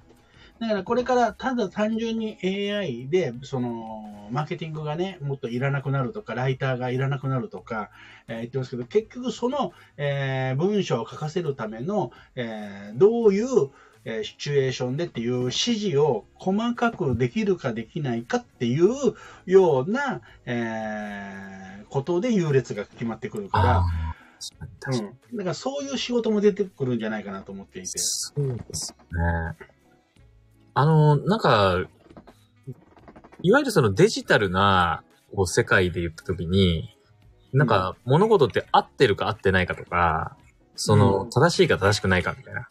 [0.60, 7.90] だからこれからただ単純に AI で、その、マーケティングがね、もっといらなくなるとか、ライターがいらなくなるとか、
[8.28, 13.70] えー言ってますけど、結局その、えー文章を書かせるための、えーどういう、
[14.04, 19.14] えーシチュエーションでっていう指示を細かくできるかできないかっていう
[19.46, 21.64] ような、えー
[21.94, 23.84] ことで優劣が決まってくるあから。
[24.96, 25.00] う
[25.32, 25.36] ん。
[25.36, 27.88] だからそういう仕事も出てくるんじゃないかなと思っていて。
[27.98, 29.68] そうですね。
[30.74, 31.84] あの、なんか、
[33.42, 35.04] いわゆるそのデジタルな
[35.36, 36.96] こう世界で言ったときに、
[37.52, 40.36] なんか物事って合ってるか合ってないかとか、
[40.74, 42.68] そのうん正しいか正しくないかみたいな、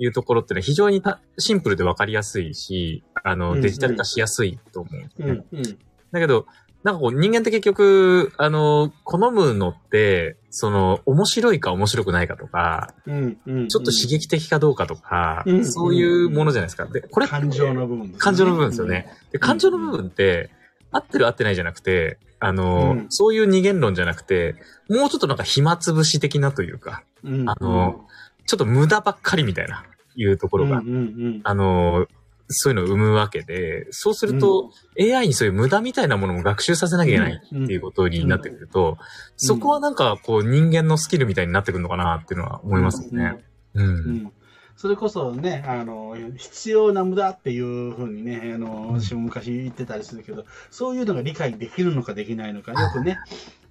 [0.00, 5.44] いうところってのは非常にたシンプルで分かりやすいし、あの、うんうんデジタル化しやすいと思うんですね。
[5.52, 5.78] うん、うん。
[6.10, 6.46] だけど、
[6.82, 13.68] なんかこう人間って結局、あの、好むのって、その、面白いか面白くないかとか、うん、うん。
[13.68, 16.86] ちょっと刺激的かどうかとか、うんそういうものじゃないですか。
[16.86, 18.18] で、これ感情の部分ね。
[18.18, 19.12] 感情の部分ですよね。
[19.30, 20.48] で、感情の部分って、
[20.90, 24.56] 合ってる合ってないじゃなくて、あの、うんそういう二元論じゃなくて、
[24.88, 27.40] もうちょっとなんか暇つぶし的なというか、うん。
[27.42, 27.50] うん。
[27.50, 28.06] あの
[28.46, 29.84] ちょっと無駄ばっかりみたいな、
[30.22, 31.40] いうところが、うん、うん、うん。
[31.44, 32.06] あの、
[32.52, 38.98] そういうのを生むわけで、そうすると、AI にそういう無駄みたいなものも学習させなきゃいけないっていうことになってくると、
[39.36, 43.44] そこはなんかこう人間のスキルみたいになってくるのかなっていうのは思いますよね。
[43.74, 43.86] うん。
[43.86, 44.32] うん。
[44.76, 53.18] それこそね、あの、必要な無駄っていうふうにね、あの、私も昔言ってたりするけど、そういうのが理解できるのかできないのか、よくね、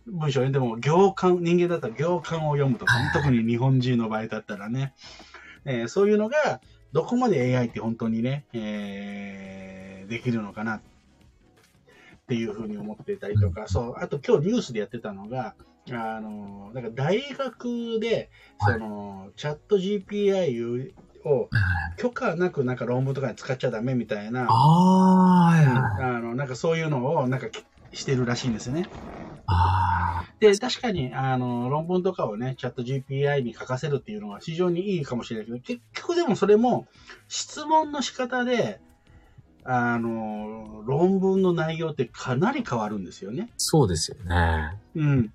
[0.05, 4.93] 文章を読んでも行間、人間だったら行間を読むとかね、特に日本人の場合だったらね、
[5.65, 10.82] えーそういうのが、どこまで AI って本当にね、えーできるのかなっ
[12.28, 15.54] ていうふうに思ってたりとか、そう、あと今日ニュースでやってたのが、
[15.91, 18.74] あの、なんか大学で、はい。
[18.74, 20.91] その、チャット GPI
[21.26, 21.50] を
[21.98, 25.65] 許可なくなんか論文とかに使っちゃダメみたいな、あはい。
[25.65, 27.48] あの、なんかそういうのをなんか
[27.93, 28.88] してるらしいんですね。
[29.47, 36.88] あで、確かに、あの、論文とかをね、チャット GPI に書かせるっていうのは非常にいいかもしれないけど、結局でもそれも
[37.28, 38.80] 質問の仕方で、
[39.71, 43.51] あの、論文の内容ってかなり変わるんですよね。
[43.58, 44.79] そうですよね。
[44.95, 45.10] うん。
[45.10, 45.32] うん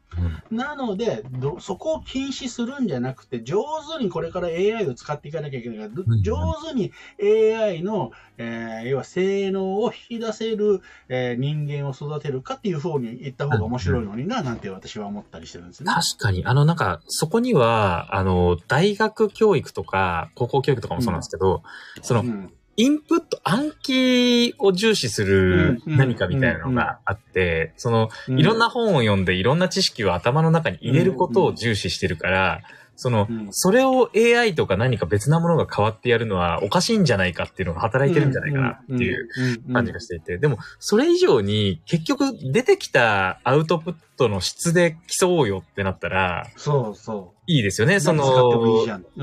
[0.50, 3.62] なのでど、そこを禁止するんじゃなくて、上
[3.96, 6.36] 手にこれから AI を使っていかなきゃいけないから、どうん上
[6.68, 6.92] 手に
[7.22, 15.92] AI の、えー要は性能を引き出せる、えー人間を育てるかっていう方に言った方が面白いのにな、なんて私は思ったりしてるんですね。
[15.92, 21.62] 確かに、あの、なんか、そこには、あの、大学教育とか、高校教育とかもそうなんですけど、
[22.02, 28.40] その、うんインプット、暗記を重視する何かみたいなのがあって、その、うん。
[28.40, 32.62] いろんな本を読んでいろんな知識を頭の中に入れることを重視してるから、
[32.96, 39.28] そのうん、それを AI とか何か別なものが変わってやるのはおかしいんじゃないかっていうのが働いてるんじゃないかなっていう
[39.72, 47.34] 感じがしていて、でも、それ以上に結局出てきたアウトプットの質で競おうよってなったら、そうそ。
[47.46, 48.00] いいですよね。
[48.00, 48.24] その、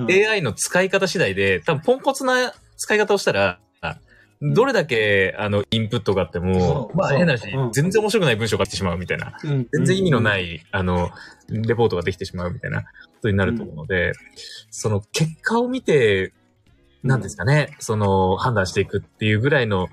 [0.09, 3.59] AI の使い方次第で、多分ポンコツな使い方をしたら、
[4.41, 9.67] どれだけ、あの、インプットがあってそも、まあ変な話うん、全然面白くない文章があってしまうみたいな、うん。
[9.71, 11.11] 全然意味のない、あの、
[11.47, 12.87] レポートができてしまうみたいなこ
[13.21, 14.13] とになると思うので、
[14.71, 16.33] その結果を見て、
[17.03, 19.89] なんですかね、その、判断していくっていうぐらいの、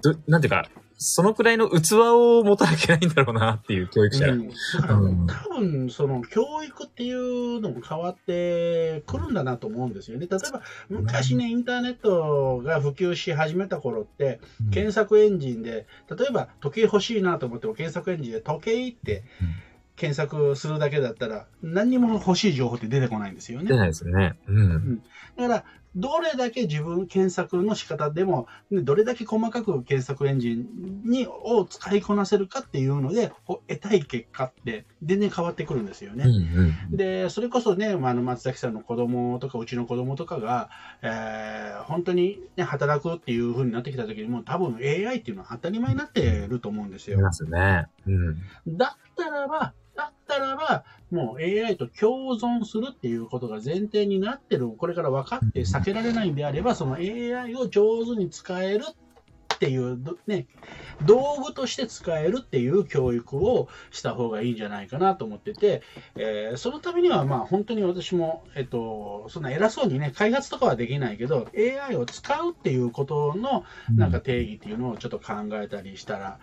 [0.00, 0.68] どなんていうか、
[1.02, 4.32] そのくらいの器を持たなきゃいけないんだろうなっていう教育者ら。
[4.34, 10.26] うん多分、その教育っていうのも変わってくるんだなと思うんですよね。
[10.30, 10.60] 例えば、
[10.90, 14.40] 昔ね、インターネットが普及し始めた頃って、
[14.72, 19.24] 検索エンジンで、例えば時計欲しいなと思っても検索エンジンで時計って
[19.96, 23.68] 検索するだけだったら、何にも欲しい情報って出てこないんですよね。
[23.68, 24.34] 出ないですよね。
[24.48, 25.02] うん。
[25.36, 25.64] だから、
[25.96, 36.24] どれだけ自分検索の仕方でも、ねどれだけ細かく検索エンジンにを使いこなせるかっていうので、ほ得たい結果って全然変わってくるんですよね。
[36.24, 36.32] うん
[36.90, 36.96] うん。
[36.96, 40.70] で、それこそね、まああの松崎さんの子供とか、うちの子供とかが、
[41.02, 47.16] えー本当に、ね、働くっていう風になってきた時にもう多分 AI っていうのは当たり前になってると思うんですよ。
[47.16, 47.86] 出ますね。
[48.06, 48.36] うん。
[48.68, 49.72] だったらば、だ
[50.30, 58.84] ったらば、もう AI と共存するっていうことが前提になってる、これから分かって避けられないんであれば、その AI を上手に使える
[59.54, 60.46] っていう、どね、
[61.04, 65.82] 道具として使えるっていう教育をした方がいいんじゃないかなと思ってて、
[66.16, 73.64] えーそのためには、まあ本当に私も、えっと、そんな偉そうにね、開発とかはできないけど、AI を使うっていうことの
[73.94, 76.38] なんか定義っていうのをちょっと考えたりしたら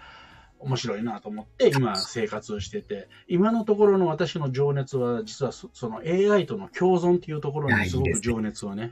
[0.60, 8.90] 面白いなと思って今生活をしてて、今のところの私の情熱は実はそその AI との共存っていうところにすごく情熱をね、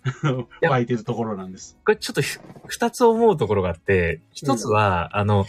[0.60, 1.78] や湧いてるところなんです。
[1.84, 5.46] これちょっとふ二つ思うところがあって、一つは、あの、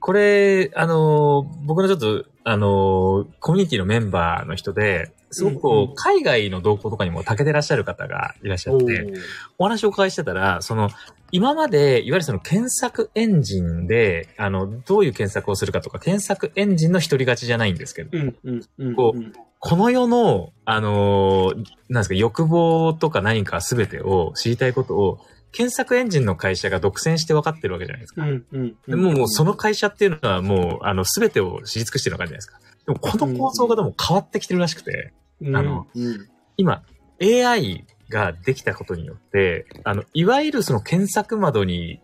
[0.00, 5.94] これ、あの、僕のちょっと、あの、コミュニティのメンバーの人で、すごくこう、うんうん。
[5.96, 9.14] 海外の動向とかにも長けてらっしゃる方がいらっしゃって、
[9.58, 10.90] お話をお伺いしてたら、その、
[11.32, 25.18] 今まで、いわゆるその検索エンジンで、あの、どういう検索をするかとか、検索エンジンの一人勝ちじゃないんですけど、うんうんうんこうんこの世の、あのーなんですか、欲望とか何か全てを知りたいことを、
[25.56, 28.24] 検索エンジンの会社が独占して分かってるわけじゃないですか。
[28.24, 32.60] うんうんでももうその会社っていうのはもう、あの、全てを知り尽くしてるわけじゃないですか。
[32.84, 36.82] でもこの構想がでも変わってきてるらしくて、うんあのうん今、
[37.22, 42.00] AI ができたことによって、あの、いわゆるその検索窓に、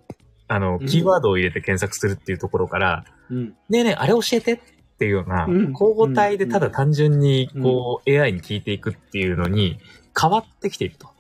[0.49, 0.87] あの、うん。
[0.87, 3.49] キーワードを入れて検索するっていうところから、うん。
[3.69, 4.61] ねえねえ、あれ教えてっ
[4.99, 5.73] ていうような、うん。
[5.73, 9.79] 交互体でただ単純に、こう、AI に聞いていくっていうのに
[10.19, 11.11] 変わってきていると。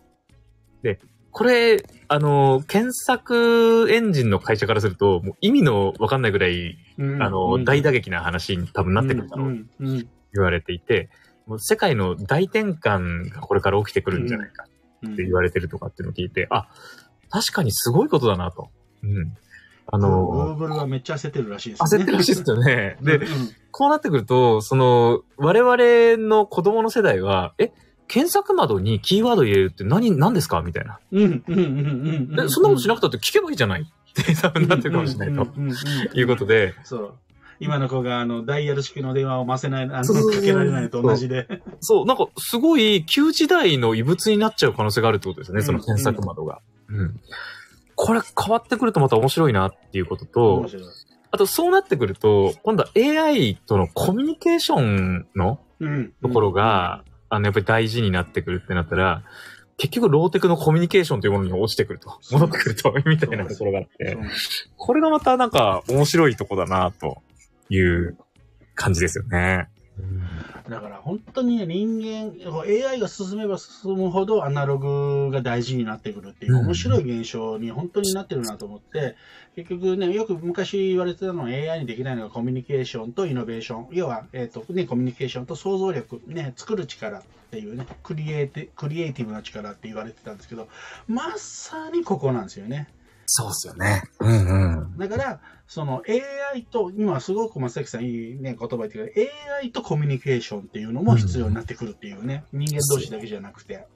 [0.83, 0.99] で、
[1.33, 7.23] これ、あの、検索エンジンの会社からすると、もう意味のわかんないぐらい、うん。
[7.23, 9.57] あの、大打撃な話に多分なってくるだろう。
[9.57, 9.88] とうん。
[9.88, 10.09] うん。
[10.35, 11.09] 言われていて、
[11.47, 14.66] もう世界の大転換がこれから起きてくるんじゃないか
[15.03, 15.14] うん。
[15.14, 16.68] って言われてるとかっていうのを聞いて、あ、
[17.31, 18.68] 確かにすごいことだなと。
[19.03, 19.35] うん。
[19.87, 22.01] ああの、Google はめっちゃ焦ってるらしいですね。
[22.01, 22.99] 焦ってるらしいですよね。
[23.01, 23.25] で、うん。
[23.71, 27.73] こうなってくると、その、我々の子供の世代は、え、
[28.09, 30.62] 検索窓にキーワード入れるって何、何ですか？
[30.62, 30.99] みたいな。
[31.12, 31.62] うんうんうんう
[32.35, 33.83] んでそんなことしなくたって聞けばいいじゃない
[34.21, 35.46] って多分なってるかもしれない
[36.09, 37.15] ということで、そう。
[37.61, 41.46] 今の子が、あの、ダイヤル式の電話を回せない、あの、かけられないと同じで。
[41.81, 46.61] そう、なんかすごい旧時代の異物になっちゃう可能性があるってことですよね、うんその検索窓が。
[46.88, 47.21] うん。
[47.94, 50.85] これ変わってくるとまた面白いなっていうことと面、白い
[51.31, 56.13] あとそうなってくると、今度は AI とのコミュニケーションのうん。
[56.21, 59.22] ところが、あの、やっぱり大事になってくるってなったら、
[59.78, 62.20] 結局ローテクのコミュニケーションというものに落ちてくると。
[62.30, 64.18] 戻ってくると、みたいなところがあって、
[64.76, 67.22] これがまたなんか面白いとこだな、と
[67.70, 68.18] いう
[68.74, 69.68] 感じですよね。
[70.69, 79.17] だから本当にね、人間、AI が進めば進むほどアナログが大事になってくるっていううん面白い現象に本当になってるなと思って、
[79.56, 83.88] 結局ね、よく昔言われてたのは AI にできないのがコミュニケーションとイノベーション。
[83.92, 90.69] 要は、えっ、と、ね、コミュニケーションと想像力、ね、作る力っていうね、クリエイティクリエイティブな力って言われてたんですけど、
[91.06, 92.88] まさにここなんですよね。
[93.35, 94.02] そうですよね。
[94.20, 94.98] うんうん。
[94.98, 99.30] だから、その AI と、今すごく松崎さんいいね、言葉言ってくれ
[99.62, 103.87] AI とコミュニケーションっていうのも必要になってくるっていうね、人間同士だけじゃなくて。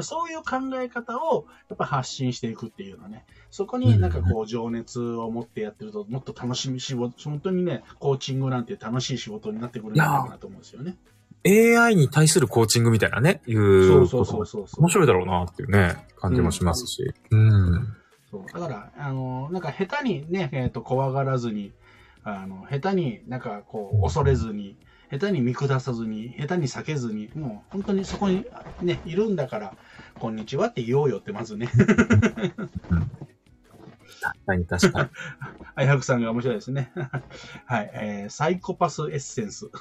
[0.00, 3.26] そういう考え方をやっぱ発信していくっていうのね。
[3.50, 10.96] そこになんかこう情熱を持ってやってるともっと楽しみ仕事、本当にね、コーチングなんて楽しい仕事になってくるんじゃないかなと思うんですよね。
[11.44, 14.80] AI に対するコーチングみたいなね、いうそうそうそうそうそう。
[14.80, 17.12] 面白いだろうなっていうね、感じもしますし。
[17.30, 17.96] うん。
[18.32, 21.70] そうだから、あの、なんか下手にね、えっ、と、怖がらずに、
[22.24, 24.78] あの、下手になんかこう、恐れずに、
[25.10, 28.46] 下手に見下さずに、下手に避けずに、もう本当にそこに
[28.80, 29.76] ね、いるんだから、
[30.18, 31.68] こんにちはって言おうよってまずね、
[34.22, 35.08] 確かに確かに。
[35.74, 36.90] あやふくさんが面白いですね。
[37.66, 39.68] はい、えーサイコパスエッセンス。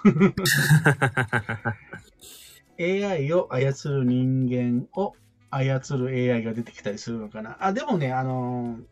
[2.80, 5.16] AI を操る人間を
[5.52, 7.58] 操る AI が出てきたりするのかな。
[7.60, 8.84] あ、でもね、あのー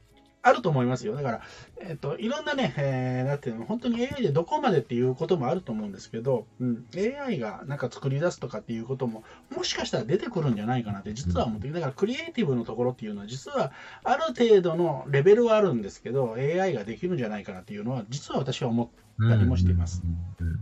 [0.41, 1.15] あると思いますよ。
[1.15, 1.41] だから、
[1.81, 9.23] えっ、と、いろんなね、えー、だって本当に AI でどこまでっていうこともあると思うんですけど、うん、AI がなんか作り出すとかっていうことも、
[9.55, 20.01] もしかしたら出てくるんじゃないかなって実は思って、だからクリエイティブのところっていうのは実はある程度のレベルはあるんですけど、AI ができるんじゃないかなっていうのは、実は私は思って、たりもしています
[20.39, 20.59] うん。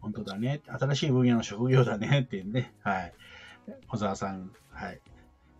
[0.00, 0.60] 本当だね。
[0.66, 2.72] 新しい分野の職業だねっていうね。
[2.82, 3.12] はい。
[3.86, 4.50] 小沢さん、
[4.80, 5.00] はい。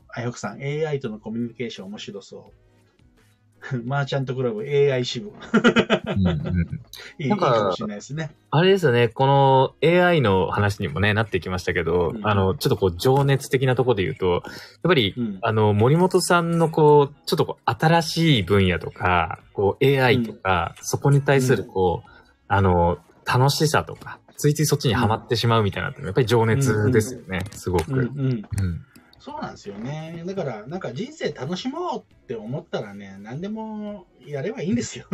[0.09, 3.83] あやくさん、AI とのコミュニケーション面白そう。
[3.85, 5.31] マ ーチャントクラブ AI 支部。
[5.31, 6.81] うんうん
[7.19, 8.31] いいかかもしれないですね。
[8.51, 14.43] あれですよね、この AI の話にもね、なってきましたけど、うんあの、ちょっとこう、情熱的なところで言うと、やっ
[14.85, 15.39] ぱり、うん。
[15.43, 22.11] あの、森本さんのこう、ちょっとこう、新しい分野とか、こう、AI とか、そこに対するこう、
[22.49, 27.93] あの、楽しさとか、ついついそっちにはまってしまうみたいなのって、やっぱり情熱ですよね、すごく。
[27.93, 28.09] うんうん。
[28.09, 28.87] うん
[29.21, 30.25] そうなんですよね。
[30.27, 35.05] だから、なんか人生楽しもうって思ったらね、何でもやればいいんですよ。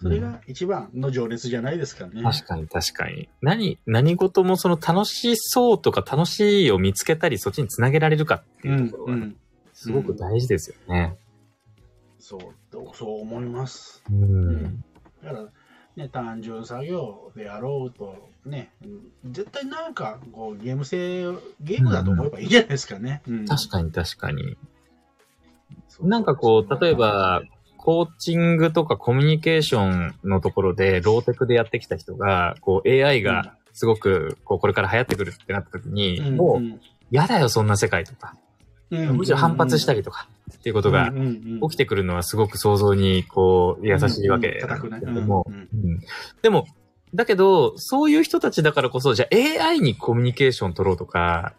[0.00, 2.22] それが一番の情熱じゃないですかね。
[2.22, 3.28] 確かに確かに。
[3.42, 9.36] 何、何事もその楽しそうとか楽しいを見つけたり、そっちにつなげられるかっていうところがね、うん。
[9.72, 11.16] すごく大事ですよね。
[12.20, 12.40] そう、
[12.94, 14.04] そう思います。
[14.08, 14.84] うん。
[15.24, 15.48] だから、
[15.96, 18.70] ね、単純作業であろうと、ね、
[19.24, 21.22] 絶対なんかこうゲーム性、
[21.60, 23.22] ゲームだと思えばいいじゃないですかね。
[23.28, 23.46] うん。
[23.46, 24.56] 確かに確かに。
[26.00, 27.42] なんかこう、例えば、
[27.76, 36.80] コーチングとかコミュニケーションのところで、ローテクでやってきた人が、こう AI がすごく、こう、これから流行ってくるってなった時に、うんもう、ん
[37.10, 38.36] 嫌だよ、そんな世界とか。
[38.90, 39.16] うん。
[39.18, 41.12] むしろ反発したりとか、っていうことが
[41.62, 45.46] 起きてくるのはすごく想像に、こう、優しいわけだけども、
[46.42, 46.66] でも、
[47.14, 51.54] だけど、そういう人たちだからこそ、じゃあ AI にコミュニケーション取ろうとか、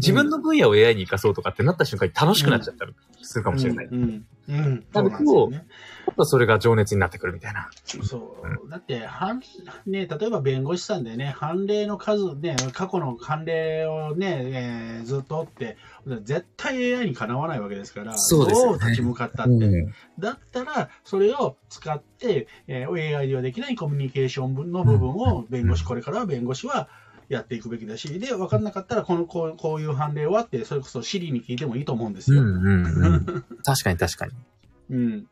[0.00, 2.92] 自分の分野を AI に活かそうとかってなった瞬間に楽しくなっちゃったり
[3.22, 3.86] するかもしれない。
[3.86, 5.56] うんうんうんなでそうんなんですよね。
[6.06, 7.70] やっぱそれが情熱になってくるみたいな。
[7.84, 8.36] そ
[8.66, 8.68] う。
[8.68, 9.40] だって、はん、
[9.86, 15.76] ね、例えば弁護士さんでね、判例の数、ね、過去の判例をね、えーずっと追って、
[16.22, 19.88] 絶対 AI にかなわないわけですから、そうですよねどう立ち向かったって。
[20.18, 26.88] だったら、それを使って、えー AI ではできないコミュニケーションの部分を弁護士、これからは弁護士は
[27.30, 32.42] やっていくべきだし、で、分かんなかったら、この、こうこういう判例はって、それこそ Siri に聞いてもいいと思うんですよ。
[32.42, 33.44] うんうんうん。
[33.64, 34.32] 確かに確かに。
[34.90, 35.26] うん。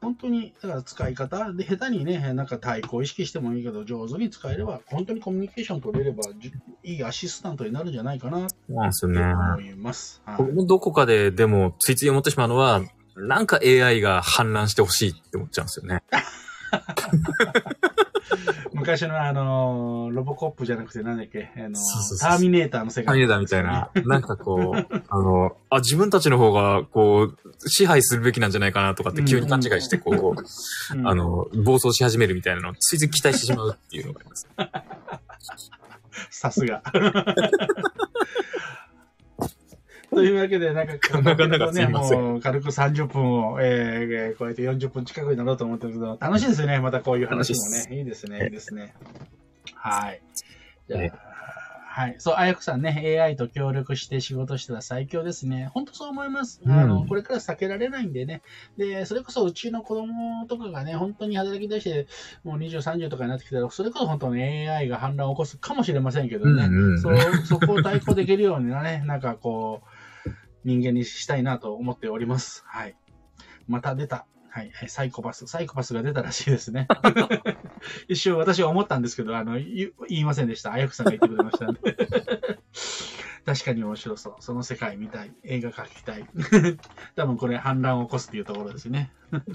[0.00, 6.52] 本当に、だから使い方で、下手にね、なんか対抗意識してもいいけど、上手に使えれば、本当にコミュニケーション取れれば、じ
[6.84, 9.20] いいアシスタントになるんじゃないかなそうですね。
[9.20, 10.22] 思います。
[10.24, 12.82] はいどこかででもついつい思ってしまうのは、
[13.16, 16.02] なんか AI が氾濫してほしいって思っちゃうんですよね。
[18.72, 21.76] 昔のあのーロボコップじゃなくてなんだっけ、あの
[22.20, 23.90] ターミネーターの世界、タミネーターみたいな。
[24.04, 34.48] なんかこう、 あの、あ、自分たちの方が、こう、支配するべきなんじゃないかなとかって急に勘違いして、こう、うん あの、暴走し始めるみたいなのをついつい期待してしまうっていうのがあります。
[36.30, 36.82] さすが。
[40.10, 47.96] と というわけで、なんか、なかなかね、もう軽く30分を、えー、超えて40分近くになろうと思ってるけど、楽しいですよね、またこういう話もね。
[47.96, 48.94] いいですね、いいですね。
[49.74, 50.20] はい。
[50.88, 51.12] じゃあね、
[51.92, 52.14] はい。
[52.18, 55.70] そう、あやくさんね、AI と協力して仕事してたら最強ですね。
[55.74, 56.60] 本当そう思います。
[56.64, 58.42] うんあの、これから避けられないんでね。
[58.78, 62.06] で、それこそうちの子供とかがね、本当に働き出して、
[62.44, 66.66] もう20、30とかになってきたら、それこそ本当に AI が反乱を起こすかもしれませんけどね。
[66.66, 69.99] うんうんそう、そこを対抗できるようになね、なんかこう、
[70.64, 72.62] 人間にしたいなと思っております。
[72.66, 72.96] はい。
[73.66, 74.26] また出た。
[74.50, 74.70] はい。
[74.72, 75.46] はいサイコパス。
[75.46, 76.88] サイコパスが出たらしいですね。
[78.08, 80.72] 一瞬私は思ったんですけど、あの、言言いませんでした。
[80.72, 81.80] あやくさんが言ってくれましたんで。
[83.46, 84.36] 確かに面白そう。
[84.40, 85.32] その世界見たい。
[85.44, 86.26] 映画描きたい。
[87.16, 89.12] 多分これ反乱を起こすっていうところですね。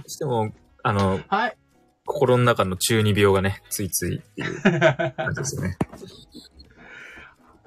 [0.07, 0.53] しても、
[0.83, 1.57] あの、はい。
[2.05, 4.43] 心の中の中二病がね、ついついで
[5.43, 5.77] すよね。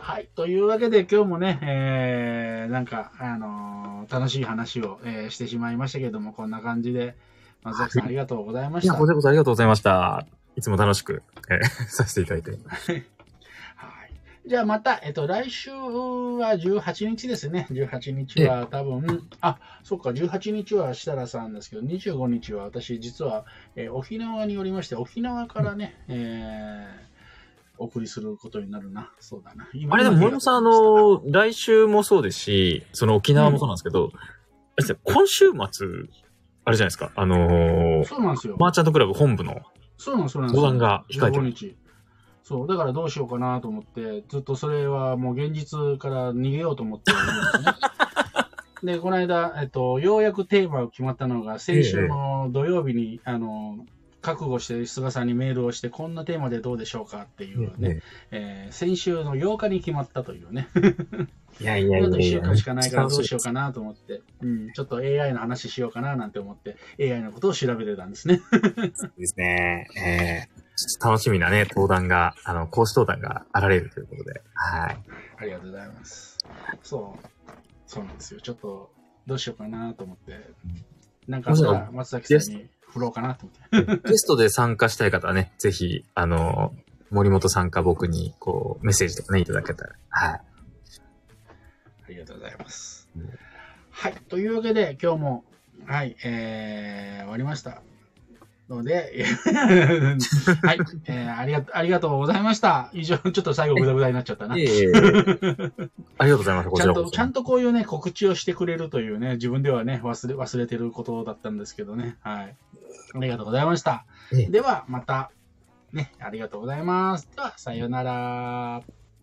[0.08, 0.28] はい。
[0.34, 7.14] というわけで今日もね、えー、なんか、あのー楽しい話を、えーしてしまいましたけども、こんな感じで、
[7.62, 8.94] 松崎さんありがとうございまいや、した。
[8.94, 10.26] こちらこそありがとうございました。
[10.56, 12.52] いつも楽しく、えーさせていただいて。
[12.52, 13.04] はい。
[14.46, 17.66] じゃあまた、えっと、来週は18日ですね。
[17.70, 23.44] 18日は多分、あ、そっか、18日は設楽さんですけど、25日は私、実は、
[23.76, 27.07] えー沖縄におりまして、沖縄からね、えー
[27.78, 29.12] お送りすることになるな。
[29.20, 29.68] そうだな。
[29.74, 34.18] 今あれでも、今森本さん、あの、来週もそうですし、その沖縄もそうなんですけど、あ
[34.78, 35.86] れですね今週末、
[36.64, 38.56] あれじゃないですか、あのーそうなんですよ。
[38.58, 39.60] マーチャントクラブ本部の
[39.96, 40.60] そうなんです、そうなんです。
[40.60, 41.50] 相談が控えて15る。
[41.50, 41.76] 日。
[42.44, 47.72] そう、だからどうしようかなと思って、ずっとそれはもう現実から逃げようと思ってるんですね。
[48.94, 53.84] で、この間、えっと、ようやくテーマが決まったのが、先週の土曜日に、あの、
[54.20, 60.68] 覚悟して菅さんにメールをして、こんなテーマでどうでしょうかっていうね、ねえー先週の8日に決まったというね。
[61.60, 68.40] いやいやいやあと1週いや 間しかないからどうしようかなと思って、 うん、ちょっと AI の話しようかななんて思って、AI のことを調べてたんですね。
[69.16, 69.88] ですね。
[69.96, 70.68] えー
[71.04, 74.42] 楽しみなね、登壇が、あの、講師登壇があられるということで。
[74.54, 74.98] はい。
[75.38, 76.38] ありがとうございます。
[76.84, 77.50] そう。
[77.84, 78.40] そうなんですよ。
[78.40, 78.92] ちょっと、
[79.26, 80.38] どうしようかなと思って。
[81.26, 84.08] なんかあったら松崎さんに振ろうかなと思って。
[84.08, 86.74] ゲストで参加したい方はね、ぜひ、あの、
[87.10, 89.94] 森本さんか僕に、こう、メッセージとかね、いただけたら。
[90.08, 90.40] はい。
[92.06, 93.38] ありがとうございますうん。
[93.90, 94.14] はい。
[94.28, 95.44] というわけで、今日も、
[95.86, 97.82] はい、えー、終わりました。
[98.68, 99.24] ので、
[100.62, 102.90] はい、えー、ありが、ありがとうございました。
[102.92, 104.56] 以上、ちょっと最後グダグダになっちゃったな。
[104.56, 104.92] いえいえいえ
[106.18, 106.68] ありがとうございます。
[106.68, 107.10] こちゃんと、ちらこそ。
[107.10, 112.16] ちゃんとこういうね、告知をしてくれるというね、自分ではね、忘れ、忘れてることだったんですけどね。
[112.20, 112.56] はい。
[113.14, 114.04] ありがとうございました。
[114.32, 115.30] ええでは、また、
[115.92, 117.28] ね、ありがとうございます。
[117.34, 118.82] では、さようなら。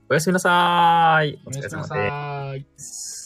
[0.10, 1.39] おやすみなさーい。
[1.46, 1.96] おやすみなさ
[2.54, 2.66] でい。
[2.78, 3.24] す。